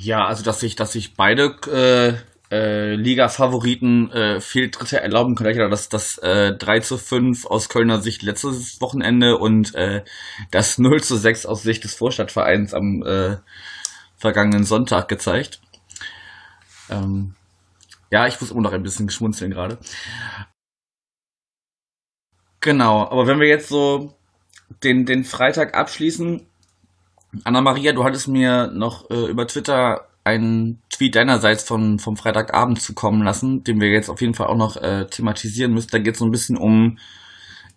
[0.00, 5.58] Ja, also dass sich, dass sich beide äh, äh, Liga-Favoriten äh, Fehltritte erlauben können.
[5.58, 10.04] Ja, das, das äh, 3 zu 5 aus Kölner Sicht letztes Wochenende und äh,
[10.52, 13.38] das 0 zu 6 aus Sicht des Vorstadtvereins am äh,
[14.16, 15.60] vergangenen Sonntag gezeigt.
[16.88, 17.34] Ähm,
[18.10, 19.78] ja, ich muss immer noch ein bisschen geschmunzeln gerade.
[22.60, 24.16] Genau, aber wenn wir jetzt so
[24.84, 26.47] den, den Freitag abschließen,
[27.44, 33.22] Anna-Maria, du hattest mir noch äh, über Twitter einen Tweet deinerseits von, vom Freitagabend zukommen
[33.22, 35.88] lassen, den wir jetzt auf jeden Fall auch noch äh, thematisieren müssen.
[35.90, 36.98] Da geht es so ein bisschen um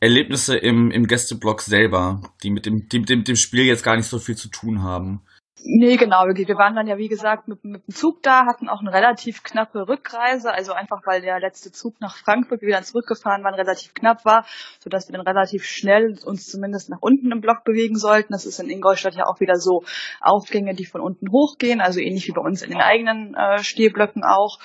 [0.02, 3.96] Erlebnisse im, im Gästeblog selber, die mit dem, die mit dem, dem Spiel jetzt gar
[3.96, 5.22] nicht so viel zu tun haben.
[5.64, 6.24] Nee, genau.
[6.26, 9.44] Wir waren dann ja, wie gesagt, mit, mit dem Zug da, hatten auch eine relativ
[9.44, 13.54] knappe Rückreise, also einfach, weil der letzte Zug nach Frankfurt, wie wir dann zurückgefahren waren,
[13.54, 14.46] relativ knapp war,
[14.80, 18.34] sodass wir dann relativ schnell uns zumindest nach unten im Block bewegen sollten.
[18.34, 19.84] Das ist in Ingolstadt ja auch wieder so
[20.20, 24.24] Aufgänge, die von unten hochgehen, also ähnlich wie bei uns in den eigenen äh, Stehblöcken
[24.24, 24.60] auch.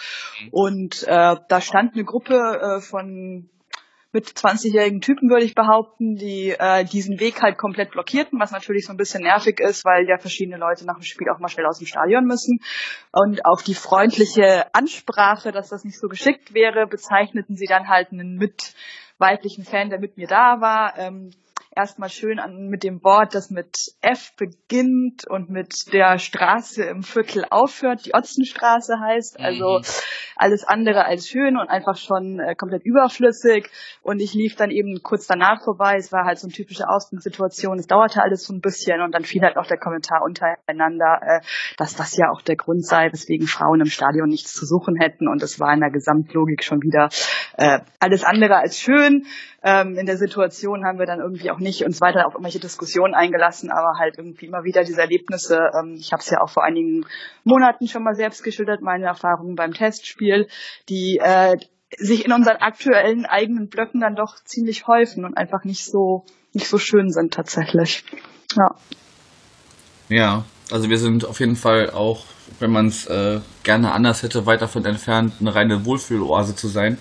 [0.51, 3.49] Und äh, da stand eine Gruppe äh, von
[4.17, 8.87] mit 20-jährigen Typen, würde ich behaupten, die äh, diesen Weg halt komplett blockierten, was natürlich
[8.87, 11.67] so ein bisschen nervig ist, weil ja verschiedene Leute nach dem Spiel auch mal schnell
[11.67, 12.61] aus dem Stadion müssen.
[13.13, 18.11] Und auf die freundliche Ansprache, dass das nicht so geschickt wäre, bezeichneten sie dann halt
[18.11, 18.75] einen mit
[19.19, 21.33] weiblichen Fan, der mit mir da war, ähm,
[21.77, 27.03] erstmal schön an, mit dem Wort, das mit F beginnt und mit der Straße im
[27.03, 29.39] Viertel aufhört, die Otzenstraße heißt.
[29.39, 29.85] Also mhm.
[30.37, 33.71] alles andere als schön und einfach schon äh, komplett überflüssig.
[34.03, 35.97] Und ich lief dann eben kurz danach vorbei.
[35.99, 37.79] Es war halt so eine typische Ausgangssituation.
[37.79, 41.41] Es dauerte alles so ein bisschen und dann fiel halt auch der Kommentar untereinander, äh,
[41.77, 45.29] dass das ja auch der Grund sei, weswegen Frauen im Stadion nichts zu suchen hätten.
[45.29, 47.11] Und es war in der Gesamtlogik schon wieder
[47.59, 49.27] äh, alles andere als schön.
[49.69, 53.15] Ähm, in der Situation haben wir dann irgendwie auch nicht uns weiter auf irgendwelche Diskussionen
[53.15, 55.59] eingelassen, aber halt irgendwie immer wieder diese Erlebnisse.
[55.77, 57.05] Ähm, ich habe es ja auch vor einigen
[57.43, 60.47] Monaten schon mal selbst geschildert, meine Erfahrungen beim Testspiel,
[60.89, 61.57] die äh,
[61.99, 66.69] sich in unseren aktuellen eigenen Blöcken dann doch ziemlich häufen und einfach nicht so nicht
[66.69, 68.05] so schön sind tatsächlich.
[68.55, 68.71] Ja.
[70.09, 72.25] Ja, also wir sind auf jeden Fall auch,
[72.61, 76.99] wenn man es äh, gerne anders hätte, weit davon entfernt, eine reine Wohlfühloase zu sein,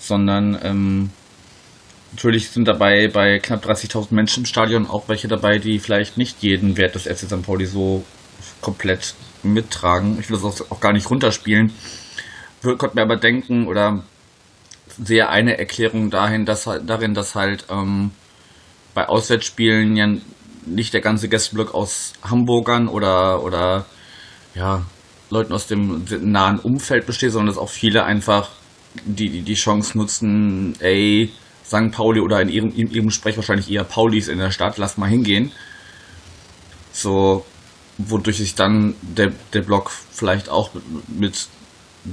[0.00, 1.10] sondern ähm,
[2.16, 6.42] Natürlich sind dabei bei knapp 30.000 Menschen im Stadion auch welche dabei, die vielleicht nicht
[6.42, 7.42] jeden Wert des FC St.
[7.42, 8.06] Pauli so
[8.62, 10.18] komplett mittragen.
[10.18, 11.74] Ich will das auch, gar nicht runterspielen.
[12.62, 14.02] Ich konnte mir aber denken oder
[14.98, 18.12] sehe eine Erklärung dahin, dass, darin, dass halt ähm,
[18.94, 20.08] bei Auswärtsspielen ja
[20.64, 23.84] nicht der ganze Gästeblock aus Hamburgern oder, oder
[24.54, 24.86] ja,
[25.28, 28.48] Leuten aus dem nahen Umfeld besteht, sondern dass auch viele einfach
[29.04, 31.30] die, die, die Chance nutzen, ey,
[31.66, 31.90] St.
[31.90, 35.08] Pauli oder in ihrem, in ihrem Sprech wahrscheinlich eher Paulis in der Stadt, lass mal
[35.08, 35.52] hingehen.
[36.92, 37.44] So,
[37.98, 40.70] wodurch sich dann der, der Block vielleicht auch
[41.08, 41.48] mit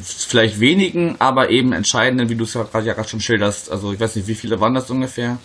[0.02, 3.72] vielleicht wenigen, aber eben entscheidenden, wie du es ja gerade schon schilderst.
[3.72, 5.38] Also ich weiß nicht, wie viele waren das ungefähr?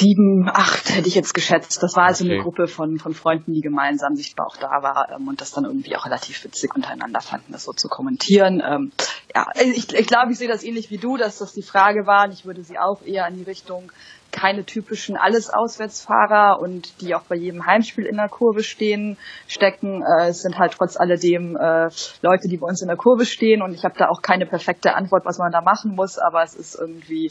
[0.00, 1.82] Sieben, acht hätte ich jetzt geschätzt.
[1.82, 2.34] Das war also okay.
[2.34, 5.64] eine Gruppe von, von Freunden, die gemeinsam sichtbar auch da war ähm, und das dann
[5.64, 8.62] irgendwie auch relativ witzig untereinander fanden, das so zu kommentieren.
[8.66, 8.92] Ähm,
[9.34, 12.24] ja, ich, ich glaube, ich sehe das ähnlich wie du, dass das die Frage war
[12.24, 13.92] und ich würde sie auch eher in die Richtung
[14.30, 19.16] keine typischen Alles-Auswärtsfahrer und die auch bei jedem Heimspiel in der Kurve stehen,
[19.48, 20.02] stecken.
[20.02, 21.88] Äh, es sind halt trotz alledem äh,
[22.22, 24.94] Leute, die bei uns in der Kurve stehen und ich habe da auch keine perfekte
[24.94, 27.30] Antwort, was man da machen muss, aber es ist irgendwie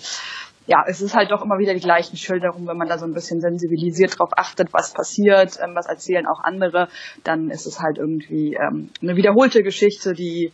[0.70, 3.14] ja, es ist halt doch immer wieder die gleichen Schilderungen, wenn man da so ein
[3.14, 6.90] bisschen sensibilisiert drauf achtet, was passiert, ähm, was erzählen auch andere,
[7.24, 10.52] dann ist es halt irgendwie ähm, eine wiederholte Geschichte, die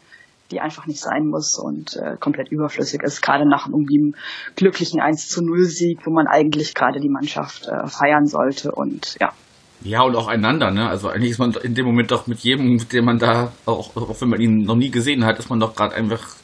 [0.52, 4.14] die einfach nicht sein muss und äh, komplett überflüssig ist, gerade nach einem
[4.56, 9.16] glücklichen 1 zu 0 Sieg, wo man eigentlich gerade die Mannschaft äh, feiern sollte und
[9.20, 9.34] ja.
[9.82, 10.88] Ja, und auch einander, ne?
[10.88, 14.22] Also eigentlich ist man in dem Moment doch mit jedem, den man da, auch, auch
[14.22, 16.36] wenn man ihn noch nie gesehen hat, ist man doch gerade einfach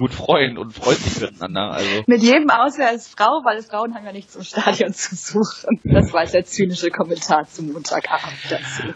[0.00, 1.72] gut freuen und freut sich miteinander.
[1.72, 2.02] Also.
[2.06, 5.78] Mit jedem außer als Frau, weil Frauen haben ja nichts im Stadion zu suchen.
[5.84, 8.94] Das war der zynische Kommentar zum Montagabend dazu.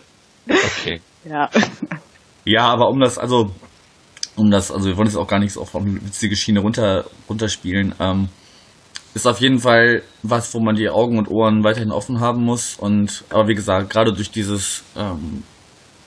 [0.49, 1.01] Okay.
[1.25, 1.51] Ja.
[2.45, 3.51] Ja, aber um das, also,
[4.37, 7.05] um das, also wir wollen es auch gar nicht so auf eine witzige Schiene runter,
[7.29, 7.95] runterspielen.
[8.01, 8.29] Ähm,
[9.15, 12.77] ist auf jeden Fall was, wo man die Augen und Ohren weiterhin offen haben muss.
[12.77, 15.45] Und aber wie gesagt, gerade durch dieses, ähm,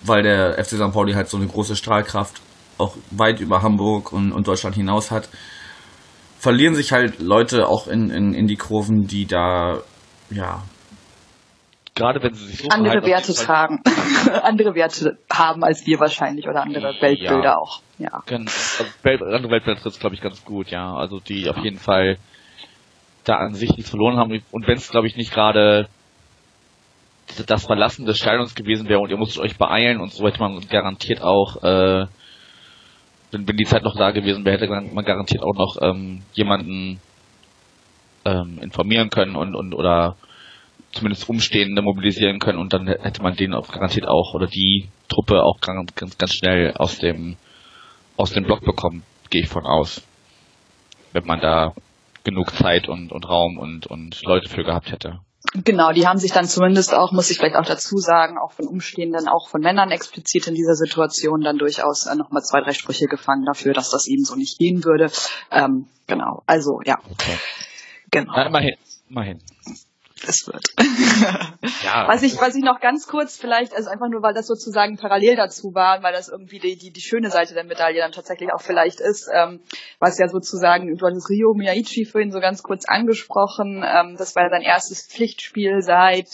[0.03, 0.91] weil der FC St.
[0.91, 2.41] Pauli halt so eine große Strahlkraft
[2.77, 5.29] auch weit über Hamburg und, und Deutschland hinaus hat,
[6.39, 9.79] verlieren sich halt Leute auch in, in, in die Kurven, die da,
[10.29, 10.63] ja.
[11.95, 13.81] Gerade wenn sie sich so andere Werte tragen,
[14.43, 17.57] andere Werte haben als wir wahrscheinlich oder andere Weltbilder ja.
[17.57, 17.81] auch.
[17.97, 18.21] Ja.
[18.29, 20.93] Also Welt, andere Weltbilder trifft glaube ich ganz gut, ja.
[20.93, 21.51] Also die ja.
[21.51, 22.17] auf jeden Fall
[23.23, 25.89] da an sich nichts verloren haben und wenn es glaube ich nicht gerade
[27.47, 30.59] das Verlassen des Stadions gewesen wäre und ihr musstet euch beeilen und so hätte man
[30.69, 32.05] garantiert auch äh,
[33.31, 36.99] wenn, wenn die Zeit noch da gewesen wäre, hätte man garantiert auch noch ähm, jemanden
[38.25, 40.15] ähm, informieren können und, und oder
[40.91, 45.43] zumindest Umstehende mobilisieren können und dann hätte man den auch garantiert auch oder die Truppe
[45.43, 47.37] auch ganz, ganz, ganz schnell aus dem
[48.15, 50.01] aus dem Block bekommen, gehe ich von aus.
[51.13, 51.73] Wenn man da
[52.23, 55.19] genug Zeit und, und Raum und, und Leute für gehabt hätte.
[55.53, 58.67] Genau, die haben sich dann zumindest auch, muss ich vielleicht auch dazu sagen, auch von
[58.67, 63.05] Umstehenden, auch von Männern explizit in dieser Situation dann durchaus äh, nochmal zwei, drei Sprüche
[63.07, 65.09] gefangen dafür, dass das eben so nicht gehen würde.
[65.51, 66.99] Ähm, genau, also ja.
[67.11, 67.37] Okay.
[68.11, 68.33] Genau.
[68.35, 68.75] Na, immerhin,
[69.09, 69.39] immerhin
[70.27, 70.63] es wird.
[71.83, 72.07] ja.
[72.07, 75.35] Was ich, was ich noch ganz kurz vielleicht, also einfach nur, weil das sozusagen parallel
[75.35, 78.61] dazu war, weil das irgendwie die, die, die schöne Seite der Medaille dann tatsächlich auch
[78.61, 79.61] vielleicht ist, ähm,
[79.99, 84.49] was ja sozusagen, du hattest Rio Miyaichi vorhin so ganz kurz angesprochen, ähm, das war
[84.49, 86.27] sein erstes Pflichtspiel seit,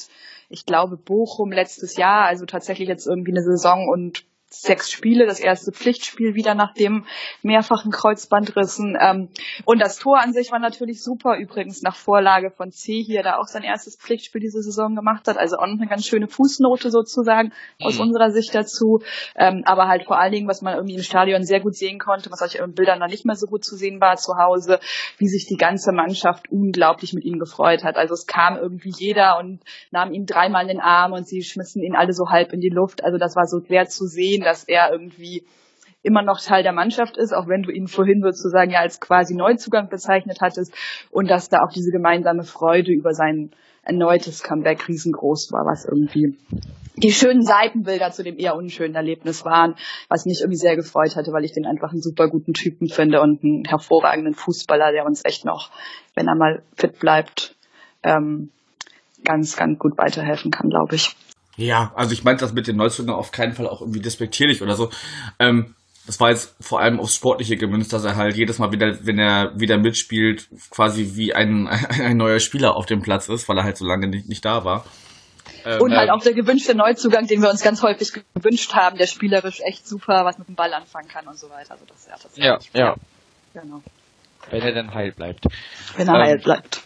[0.49, 4.25] ich glaube, Bochum letztes Jahr, also tatsächlich jetzt irgendwie eine Saison und
[4.61, 7.05] sechs Spiele, das erste Pflichtspiel wieder nach dem
[7.41, 8.97] mehrfachen Kreuzbandrissen.
[8.99, 9.29] Ähm,
[9.65, 13.37] und das Tor an sich war natürlich super, übrigens nach Vorlage von C hier, da
[13.37, 15.37] auch sein erstes Pflichtspiel diese Saison gemacht hat.
[15.37, 18.03] Also auch noch eine ganz schöne Fußnote sozusagen aus mhm.
[18.03, 18.99] unserer Sicht dazu.
[19.35, 22.29] Ähm, aber halt vor allen Dingen, was man irgendwie im Stadion sehr gut sehen konnte,
[22.31, 24.79] was euch in Bildern noch nicht mehr so gut zu sehen war zu Hause,
[25.17, 27.95] wie sich die ganze Mannschaft unglaublich mit ihm gefreut hat.
[27.95, 29.61] Also es kam irgendwie jeder und
[29.91, 32.69] nahm ihn dreimal in den Arm und sie schmissen ihn alle so halb in die
[32.69, 33.03] Luft.
[33.03, 35.45] Also das war so schwer zu sehen dass er irgendwie
[36.03, 39.35] immer noch Teil der Mannschaft ist, auch wenn du ihn vorhin sozusagen ja als quasi
[39.35, 40.73] Neuzugang bezeichnet hattest
[41.11, 43.51] und dass da auch diese gemeinsame Freude über sein
[43.83, 46.37] erneutes Comeback riesengroß war, was irgendwie
[46.95, 49.75] die schönen Seitenbilder zu dem eher unschönen Erlebnis waren,
[50.09, 53.21] was mich irgendwie sehr gefreut hatte, weil ich den einfach einen super guten Typen finde
[53.21, 55.71] und einen hervorragenden Fußballer, der uns echt noch,
[56.15, 57.55] wenn er mal fit bleibt,
[58.03, 58.51] ähm,
[59.23, 61.15] ganz, ganz gut weiterhelfen kann, glaube ich.
[61.55, 64.75] Ja, also ich meinte das mit den Neuzugängen auf keinen Fall auch irgendwie despektierlich oder
[64.75, 64.89] so.
[65.39, 69.05] Ähm, das war jetzt vor allem aufs Sportliche gemünzt, dass er halt jedes Mal wieder,
[69.05, 73.57] wenn er wieder mitspielt, quasi wie ein, ein neuer Spieler auf dem Platz ist, weil
[73.57, 74.85] er halt so lange nicht, nicht da war.
[75.65, 78.97] Ähm, und halt ähm, auch der gewünschte Neuzugang, den wir uns ganz häufig gewünscht haben,
[78.97, 81.71] der spielerisch echt super was mit dem Ball anfangen kann und so weiter.
[81.71, 82.73] Also das ist ja tatsächlich.
[82.73, 82.95] Ja, ja.
[83.53, 83.81] Genau.
[84.49, 85.45] Wenn er dann heil bleibt.
[85.95, 86.82] Wenn er ähm, heil bleibt.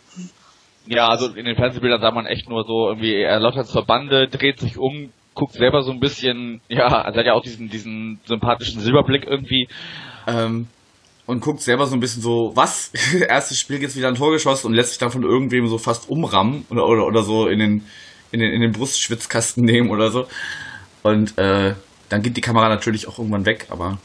[0.88, 4.28] Ja, also in den Fernsehbildern sah man echt nur so irgendwie, er läuft zur Bande,
[4.28, 8.20] dreht sich um, guckt selber so ein bisschen, ja, also hat ja auch diesen, diesen
[8.26, 9.68] sympathischen Silberblick irgendwie.
[10.28, 10.68] Ähm,
[11.26, 12.92] und guckt selber so ein bisschen so, was?
[13.28, 16.10] Erstes Spiel jetzt wieder ein Tor geschossen und lässt sich dann von irgendwem so fast
[16.10, 17.86] umrammen oder, oder, oder so in den,
[18.32, 20.26] in den, in den Brustschwitzkasten nehmen oder so.
[21.04, 21.76] Und äh,
[22.10, 23.98] dann geht die Kamera natürlich auch irgendwann weg, aber.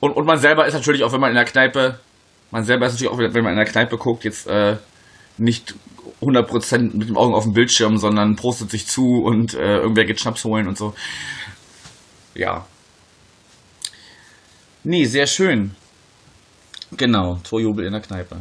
[0.00, 2.00] Und, und man selber ist natürlich auch, wenn man in der Kneipe,
[2.50, 4.76] man selber ist natürlich auch, wenn man in der Kneipe guckt, jetzt äh,
[5.38, 5.74] nicht
[6.20, 10.20] 100% mit den Augen auf dem Bildschirm, sondern prostet sich zu und äh, irgendwer geht
[10.20, 10.94] Schnaps holen und so.
[12.34, 12.66] Ja.
[14.82, 15.74] Nee, sehr schön.
[16.96, 18.40] Genau, Torjubel in der Kneipe.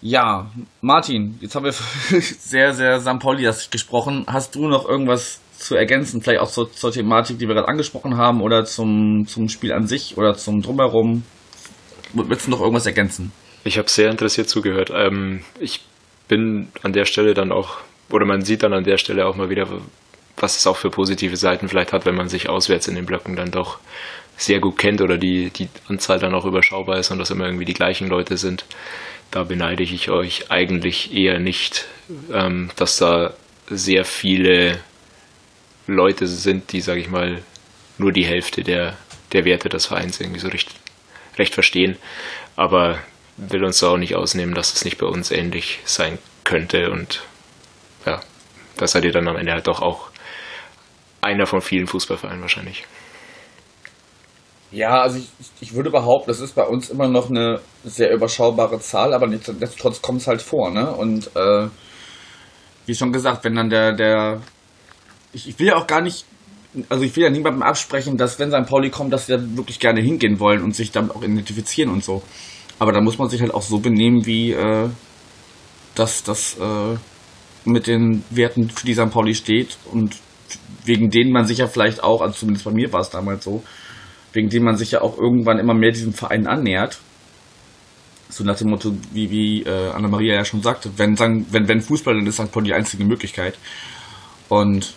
[0.00, 0.50] Ja,
[0.80, 1.72] Martin, jetzt haben wir
[2.20, 4.24] sehr, sehr pauli gesprochen.
[4.28, 6.22] Hast du noch irgendwas zu ergänzen?
[6.22, 9.88] Vielleicht auch zur, zur Thematik, die wir gerade angesprochen haben oder zum, zum Spiel an
[9.88, 11.24] sich oder zum Drumherum?
[12.12, 13.32] Willst du noch irgendwas ergänzen?
[13.68, 14.90] Ich habe sehr interessiert zugehört.
[14.94, 15.82] Ähm, ich
[16.26, 17.76] bin an der Stelle dann auch,
[18.08, 19.68] oder man sieht dann an der Stelle auch mal wieder,
[20.38, 23.36] was es auch für positive Seiten vielleicht hat, wenn man sich auswärts in den Blöcken
[23.36, 23.78] dann doch
[24.38, 27.66] sehr gut kennt oder die, die Anzahl dann auch überschaubar ist und dass immer irgendwie
[27.66, 28.64] die gleichen Leute sind.
[29.30, 31.84] Da beneide ich euch eigentlich eher nicht,
[32.32, 33.34] ähm, dass da
[33.68, 34.78] sehr viele
[35.86, 37.42] Leute sind, die, sage ich mal,
[37.98, 38.96] nur die Hälfte der,
[39.32, 40.70] der Werte des Vereins irgendwie so recht,
[41.36, 41.98] recht verstehen.
[42.56, 42.98] Aber
[43.38, 46.90] will uns auch nicht ausnehmen, dass es nicht bei uns ähnlich sein könnte.
[46.90, 47.22] Und
[48.04, 48.20] ja,
[48.76, 50.10] da seid ihr dann am Ende halt doch auch
[51.20, 52.84] einer von vielen Fußballvereinen wahrscheinlich.
[54.70, 55.28] Ja, also ich,
[55.60, 60.02] ich würde behaupten, das ist bei uns immer noch eine sehr überschaubare Zahl, aber nichtsdestotrotz
[60.02, 60.92] kommt es halt vor, ne?
[60.92, 61.68] Und äh,
[62.84, 64.42] wie schon gesagt, wenn dann der, der
[65.32, 66.26] ich, ich will ja auch gar nicht,
[66.90, 68.66] also ich will ja niemandem absprechen, dass wenn St.
[68.66, 72.04] Pauli kommt, dass sie da wirklich gerne hingehen wollen und sich damit auch identifizieren und
[72.04, 72.22] so.
[72.78, 74.88] Aber da muss man sich halt auch so benehmen, wie äh,
[75.94, 76.96] dass das äh,
[77.64, 79.10] mit den Werten, für die St.
[79.10, 80.16] Pauli steht und
[80.84, 83.62] wegen denen man sich ja vielleicht auch, also zumindest bei mir war es damals so,
[84.32, 86.98] wegen denen man sich ja auch irgendwann immer mehr diesem Verein annähert.
[88.30, 92.14] So nach dem Motto, wie, wie äh, Anna-Maria ja schon sagte, wenn, wenn, wenn Fußball,
[92.14, 92.52] dann ist St.
[92.52, 93.58] Pauli die einzige Möglichkeit.
[94.48, 94.94] Und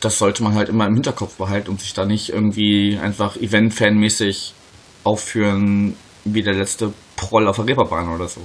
[0.00, 4.52] das sollte man halt immer im Hinterkopf behalten und sich da nicht irgendwie einfach Event-Fan-mäßig
[5.04, 8.40] aufführen, wie der letzte Proll auf der Reeperbahn oder so.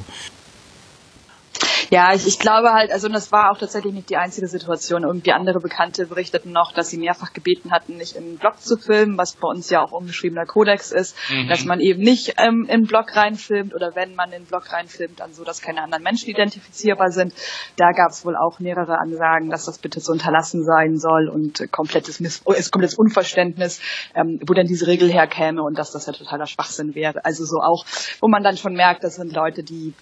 [1.89, 5.03] Ja, ich, ich glaube halt, also das war auch tatsächlich nicht die einzige Situation.
[5.03, 9.17] Irgendwie andere Bekannte berichteten noch, dass sie mehrfach gebeten hatten, nicht im Blog zu filmen,
[9.17, 11.47] was bei uns ja auch ungeschriebener Kodex ist, mhm.
[11.47, 15.19] dass man eben nicht ähm, im Blog reinfilmt oder wenn man in den Blog reinfilmt,
[15.19, 17.33] dann so, dass keine anderen Menschen identifizierbar sind.
[17.75, 21.59] Da gab es wohl auch mehrere Ansagen, dass das bitte so unterlassen sein soll und
[21.61, 23.81] äh, komplettes, Miss oh, ist komplettes Unverständnis,
[24.13, 27.25] ähm, wo denn diese Regel herkäme und dass das ja totaler Schwachsinn wäre.
[27.25, 27.85] Also so auch,
[28.21, 29.93] wo man dann schon merkt, das sind Leute, die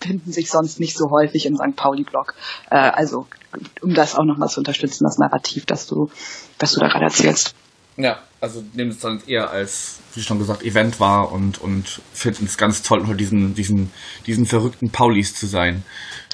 [0.00, 1.76] finden sich sonst nicht so häufig häufig im St.
[1.76, 2.34] Pauli-Blog.
[2.70, 3.26] Äh, also
[3.82, 6.10] um das auch nochmal zu unterstützen, das Narrativ, das du,
[6.58, 7.54] das du da gerade erzählst.
[7.96, 12.46] Ja, also nehmen es dann eher als, wie schon gesagt, Event wahr und, und finden
[12.46, 13.90] es ganz toll, unter diesen, diesen,
[14.24, 15.82] diesen verrückten Paulis zu sein.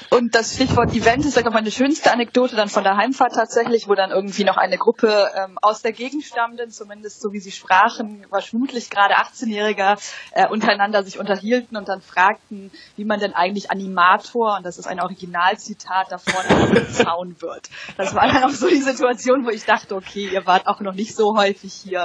[0.09, 3.95] Und das Stichwort Event ist ja meine schönste Anekdote dann von der Heimfahrt tatsächlich, wo
[3.95, 8.23] dann irgendwie noch eine Gruppe ähm, aus der Gegend stammten, zumindest so wie sie sprachen,
[8.29, 9.97] war vermutlich gerade 18-Jähriger,
[10.33, 14.85] äh, untereinander sich unterhielten und dann fragten, wie man denn eigentlich Animator, und das ist
[14.85, 17.69] ein Originalzitat, da vorne Zaun wird.
[17.97, 20.93] Das war dann auch so die Situation, wo ich dachte, okay, ihr wart auch noch
[20.93, 22.02] nicht so häufig hier.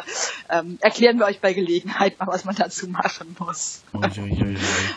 [0.48, 3.82] Ähm, erklären wir euch bei Gelegenheit mal, was man dazu machen muss.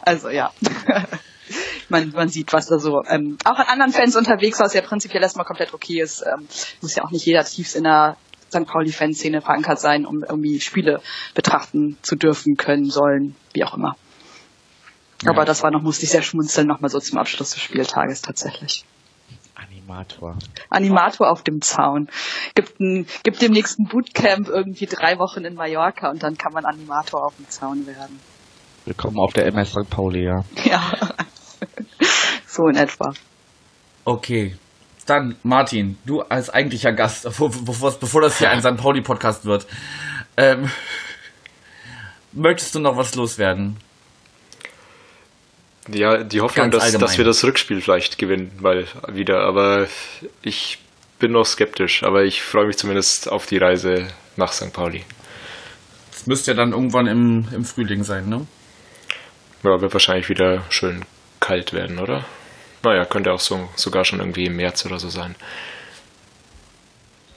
[0.03, 0.51] Also ja.
[1.89, 4.81] man, man sieht, was da so ähm, auch an anderen Fans unterwegs war, was ja
[4.81, 6.21] prinzipiell erstmal komplett okay ist.
[6.21, 6.47] Ähm,
[6.81, 8.17] muss ja auch nicht jeder tiefst in der
[8.49, 8.65] St.
[8.65, 11.01] Pauli-Fanszene verankert sein, um irgendwie Spiele
[11.33, 13.95] betrachten zu dürfen, können, sollen, wie auch immer.
[15.23, 15.31] Ja.
[15.31, 18.85] Aber das war noch, musste ich sehr schmunzeln, nochmal so zum Abschluss des Spieltages tatsächlich.
[19.91, 20.37] Animator.
[20.69, 22.07] Animator auf dem Zaun.
[22.55, 26.65] Gibt, ein, gibt dem nächsten Bootcamp irgendwie drei Wochen in Mallorca und dann kann man
[26.65, 28.19] Animator auf dem Zaun werden.
[28.85, 29.89] Willkommen auf der MS St.
[29.89, 30.43] Pauli, ja.
[30.63, 30.91] Ja.
[32.47, 33.13] so in etwa.
[34.05, 34.55] Okay.
[35.05, 38.77] Dann, Martin, du als eigentlicher Gast, bevor, bevor das hier ein St.
[38.77, 39.67] Pauli-Podcast wird,
[40.37, 40.71] ähm,
[42.31, 43.77] möchtest du noch was loswerden?
[45.93, 49.41] Ja, die Hoffnung, dass, dass wir das Rückspiel vielleicht gewinnen, mal wieder.
[49.41, 49.87] Aber
[50.41, 50.79] ich
[51.19, 52.03] bin noch skeptisch.
[52.03, 54.73] Aber ich freue mich zumindest auf die Reise nach St.
[54.73, 55.05] Pauli.
[56.11, 58.45] Das müsste ja dann irgendwann im, im Frühling sein, ne?
[59.63, 61.03] Ja, wird wahrscheinlich wieder schön
[61.39, 62.25] kalt werden, oder?
[62.83, 65.35] Naja, könnte auch so, sogar schon irgendwie im März oder so sein.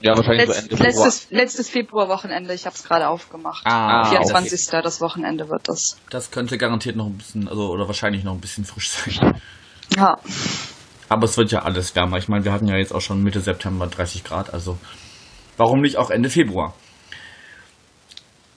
[0.05, 1.05] Ja, wahrscheinlich Letz, so Ende Februar.
[1.05, 3.63] Letztes, letztes Februarwochenende, ich habe es gerade aufgemacht.
[3.65, 4.67] Ah, 24.
[4.67, 4.81] Okay.
[4.83, 5.97] das Wochenende wird das.
[6.11, 9.41] Das könnte garantiert noch ein bisschen, also oder wahrscheinlich noch ein bisschen frisch sein.
[9.97, 10.15] Ja.
[11.09, 12.17] Aber es wird ja alles wärmer.
[12.17, 14.77] Ich meine, wir hatten ja jetzt auch schon Mitte September 30 Grad, also
[15.57, 16.75] warum nicht auch Ende Februar?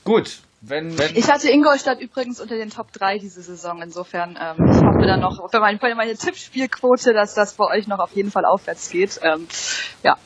[0.05, 3.81] Gut, wenn, wenn ich hatte Ingolstadt übrigens unter den Top 3 diese Saison.
[3.81, 7.87] Insofern, ähm, ich hoffe dann noch, für meine, für meine Tippspielquote, dass das bei euch
[7.87, 9.19] noch auf jeden Fall aufwärts geht.
[9.23, 9.47] Ähm,
[10.03, 10.19] ja,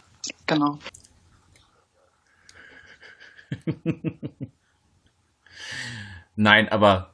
[0.47, 0.79] genau.
[6.36, 7.12] Nein, aber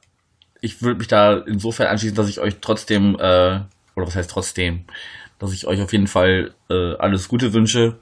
[0.61, 3.61] ich würde mich da insofern anschließen, dass ich euch trotzdem, äh,
[3.95, 4.85] oder was heißt trotzdem,
[5.39, 7.99] dass ich euch auf jeden Fall äh, alles Gute wünsche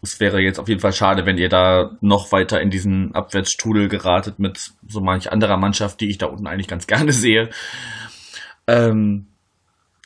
[0.00, 3.88] es wäre jetzt auf jeden Fall schade, wenn ihr da noch weiter in diesen Abwärtsstrudel
[3.88, 7.50] geratet mit so manch anderer Mannschaft, die ich da unten eigentlich ganz gerne sehe.
[8.66, 9.26] Ähm,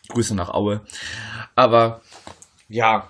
[0.09, 0.83] Grüße nach Aue.
[1.55, 2.01] Aber
[2.69, 3.09] ja,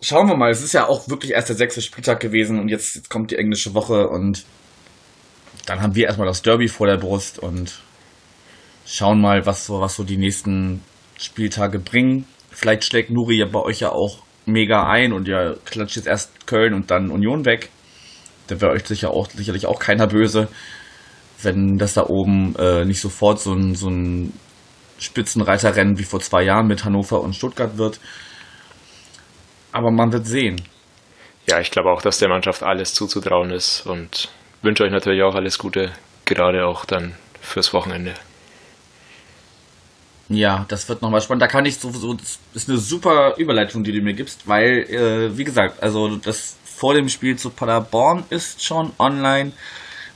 [0.00, 0.50] schauen wir mal.
[0.50, 3.36] Es ist ja auch wirklich erst der sechste Spieltag gewesen und jetzt, jetzt kommt die
[3.36, 4.44] englische Woche und
[5.66, 7.80] dann haben wir erstmal das Derby vor der Brust und
[8.86, 10.82] schauen mal, was so, was so die nächsten
[11.16, 12.26] Spieltage bringen.
[12.50, 16.46] Vielleicht schlägt Nuri ja bei euch ja auch mega ein und ihr klatscht jetzt erst
[16.46, 17.70] Köln und dann Union weg.
[18.46, 20.48] Da wäre euch sicher auch, sicherlich auch keiner böse,
[21.42, 24.34] wenn das da oben äh, nicht sofort so ein, so ein
[24.98, 28.00] Spitzenreiterrennen wie vor zwei Jahren mit Hannover und Stuttgart wird.
[29.74, 30.62] Aber man wird sehen.
[31.48, 34.28] Ja, ich glaube auch, dass der Mannschaft alles zuzutrauen ist und
[34.62, 35.90] wünsche euch natürlich auch alles Gute,
[36.26, 38.14] gerade auch dann fürs Wochenende.
[40.28, 41.42] Ja, das wird nochmal spannend.
[41.42, 44.84] Da kann ich so, so, das ist eine super Überleitung, die du mir gibst, weil,
[44.88, 49.50] äh, wie gesagt, also das vor dem Spiel zu Paderborn ist schon online.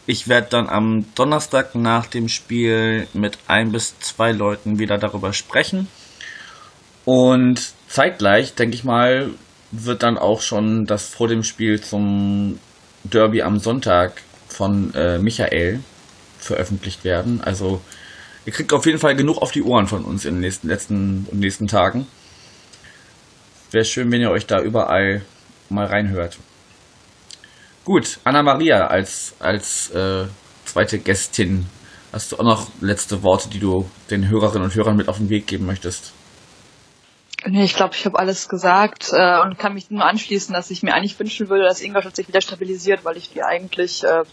[0.06, 5.32] Ich werde dann am Donnerstag nach dem Spiel mit ein bis zwei Leuten wieder darüber
[5.32, 5.88] sprechen.
[7.04, 9.30] Und zeitgleich, denke ich mal,
[9.70, 12.58] wird dann auch schon das vor dem Spiel zum
[13.04, 15.80] Derby am Sonntag von äh, Michael
[16.38, 17.40] veröffentlicht werden.
[17.42, 17.80] Also
[18.48, 21.26] Ihr kriegt auf jeden Fall genug auf die Ohren von uns in den nächsten, letzten
[21.30, 22.06] und nächsten Tagen.
[23.72, 25.20] Wäre schön, wenn ihr euch da überall
[25.68, 26.38] mal reinhört.
[27.84, 30.24] Gut, Anna Maria als, als äh,
[30.64, 31.66] zweite Gästin.
[32.10, 35.28] Hast du auch noch letzte Worte, die du den Hörerinnen und Hörern mit auf den
[35.28, 36.14] Weg geben möchtest?
[37.46, 40.82] Nee, ich glaube, ich habe alles gesagt äh, und kann mich nur anschließen, dass ich
[40.82, 44.24] mir eigentlich wünschen würde, dass Ingolstadt sich wieder stabilisiert, weil ich die eigentlich äh,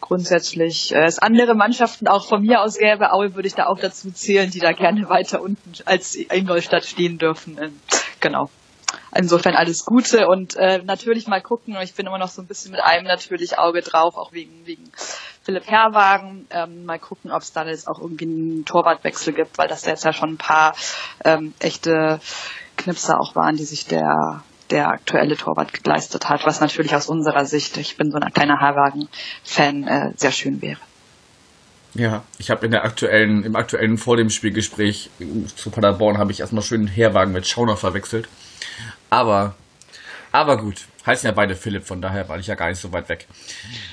[0.00, 3.12] grundsätzlich äh, es andere Mannschaften auch von mir aus gäbe.
[3.12, 7.18] Aue würde ich da auch dazu zählen, die da gerne weiter unten als Ingolstadt stehen
[7.18, 7.58] dürfen.
[7.60, 7.80] Ähm,
[8.20, 8.50] genau.
[9.16, 11.76] Insofern alles Gute und äh, natürlich mal gucken.
[11.82, 14.92] Ich bin immer noch so ein bisschen mit einem natürlich Auge drauf, auch wegen wegen
[15.44, 16.46] Philipp Herrwagen.
[16.50, 20.04] Ähm, mal gucken, ob es da jetzt auch irgendwie einen Torwartwechsel gibt, weil das jetzt
[20.04, 20.74] ja schon ein paar
[21.24, 22.20] ähm, echte
[22.76, 27.44] Knipser auch waren, die sich der der aktuelle Torwart geleistet hat, was natürlich aus unserer
[27.44, 30.80] Sicht, ich bin so ein kleiner Haarwagen-Fan, äh, sehr schön wäre.
[31.94, 35.10] Ja, ich habe in der aktuellen, im aktuellen vor dem Spielgespräch
[35.54, 38.28] zu Paderborn habe ich erstmal schön Herwagen mit Schauner verwechselt.
[39.10, 39.54] Aber
[40.34, 43.08] Aber gut, heißen ja beide Philipp, von daher war ich ja gar nicht so weit
[43.08, 43.28] weg.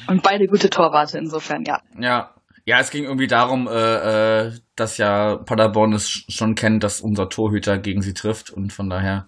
[0.08, 1.80] Und beide gute Torwarte, insofern, ja.
[2.00, 2.32] Ja,
[2.66, 7.30] ja, es ging irgendwie darum, äh, äh, dass ja Paderborn es schon kennt, dass unser
[7.30, 9.28] Torhüter gegen sie trifft und von daher,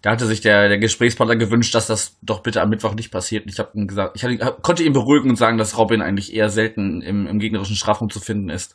[0.00, 3.44] da hatte sich der, der Gesprächspartner gewünscht, dass das doch bitte am Mittwoch nicht passiert.
[3.44, 6.32] Und ich habe ihm gesagt, ich hatte, konnte ihn beruhigen und sagen, dass Robin eigentlich
[6.32, 8.74] eher selten im, im gegnerischen Strafraum zu finden ist.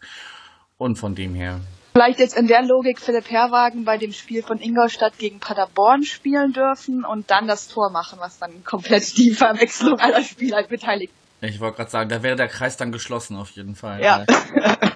[0.78, 1.60] Und von dem her.
[1.94, 6.54] Vielleicht jetzt in der Logik Philipp Herwagen bei dem Spiel von Ingolstadt gegen Paderborn spielen
[6.54, 11.14] dürfen und dann das Tor machen, was dann komplett die Verwechslung aller Spieler beteiligt.
[11.42, 14.04] Ich wollte gerade sagen, da wäre der Kreis dann geschlossen auf jeden Fall.
[14.04, 14.26] Ja.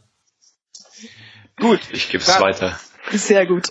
[1.60, 2.78] Gut, ich gebe es weiter.
[3.12, 3.70] Sehr gut.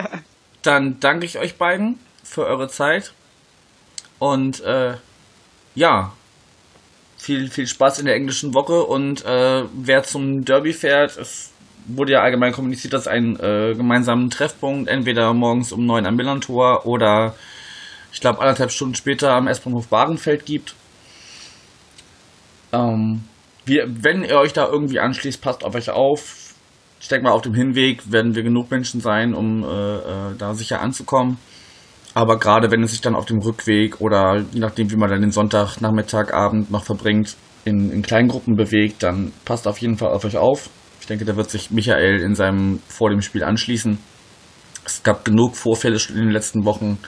[0.62, 3.12] Dann danke ich euch beiden für eure Zeit
[4.18, 4.94] und äh,
[5.74, 6.12] ja,
[7.18, 11.50] viel, viel Spaß in der englischen Woche und äh, wer zum Derby fährt, es
[11.88, 16.16] wurde ja allgemein kommuniziert, dass es einen äh, gemeinsamen Treffpunkt entweder morgens um neun am
[16.16, 17.34] Millantor oder
[18.12, 20.74] ich glaube anderthalb Stunden später am S-Bahnhof Bahrenfeld gibt.
[22.72, 23.24] Ähm,
[23.64, 26.54] wir, wenn ihr euch da irgendwie anschließt, passt auf euch auf.
[27.00, 30.54] Ich denke mal, auf dem Hinweg werden wir genug Menschen sein, um äh, äh, da
[30.54, 31.38] sicher anzukommen.
[32.14, 35.20] Aber gerade wenn es sich dann auf dem Rückweg oder je nachdem, wie man dann
[35.20, 39.98] den Sonntag, Nachmittag, Abend noch verbringt, in, in kleinen Gruppen bewegt, dann passt auf jeden
[39.98, 40.70] Fall auf euch auf.
[41.06, 43.96] Ich denke, da wird sich Michael in seinem vor dem Spiel anschließen.
[44.84, 46.98] Es gab genug Vorfälle in den letzten Wochen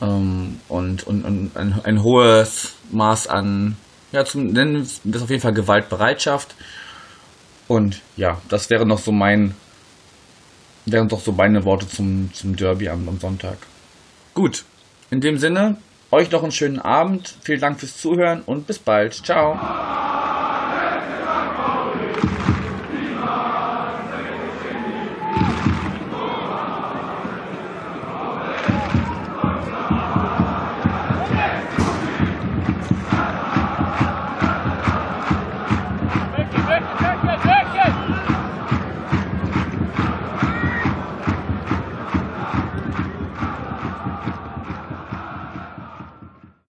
[0.00, 3.76] ähm, und, und, und ein, ein hohes Maß an,
[4.10, 6.56] ja, zum nennen das auf jeden Fall Gewaltbereitschaft.
[7.68, 9.54] Und ja, das wäre noch so mein,
[10.84, 13.58] wären doch so meine Worte zum, zum Derby am, am Sonntag.
[14.34, 14.64] Gut,
[15.12, 15.76] in dem Sinne,
[16.10, 19.14] euch noch einen schönen Abend, vielen Dank fürs Zuhören und bis bald.
[19.14, 20.31] Ciao.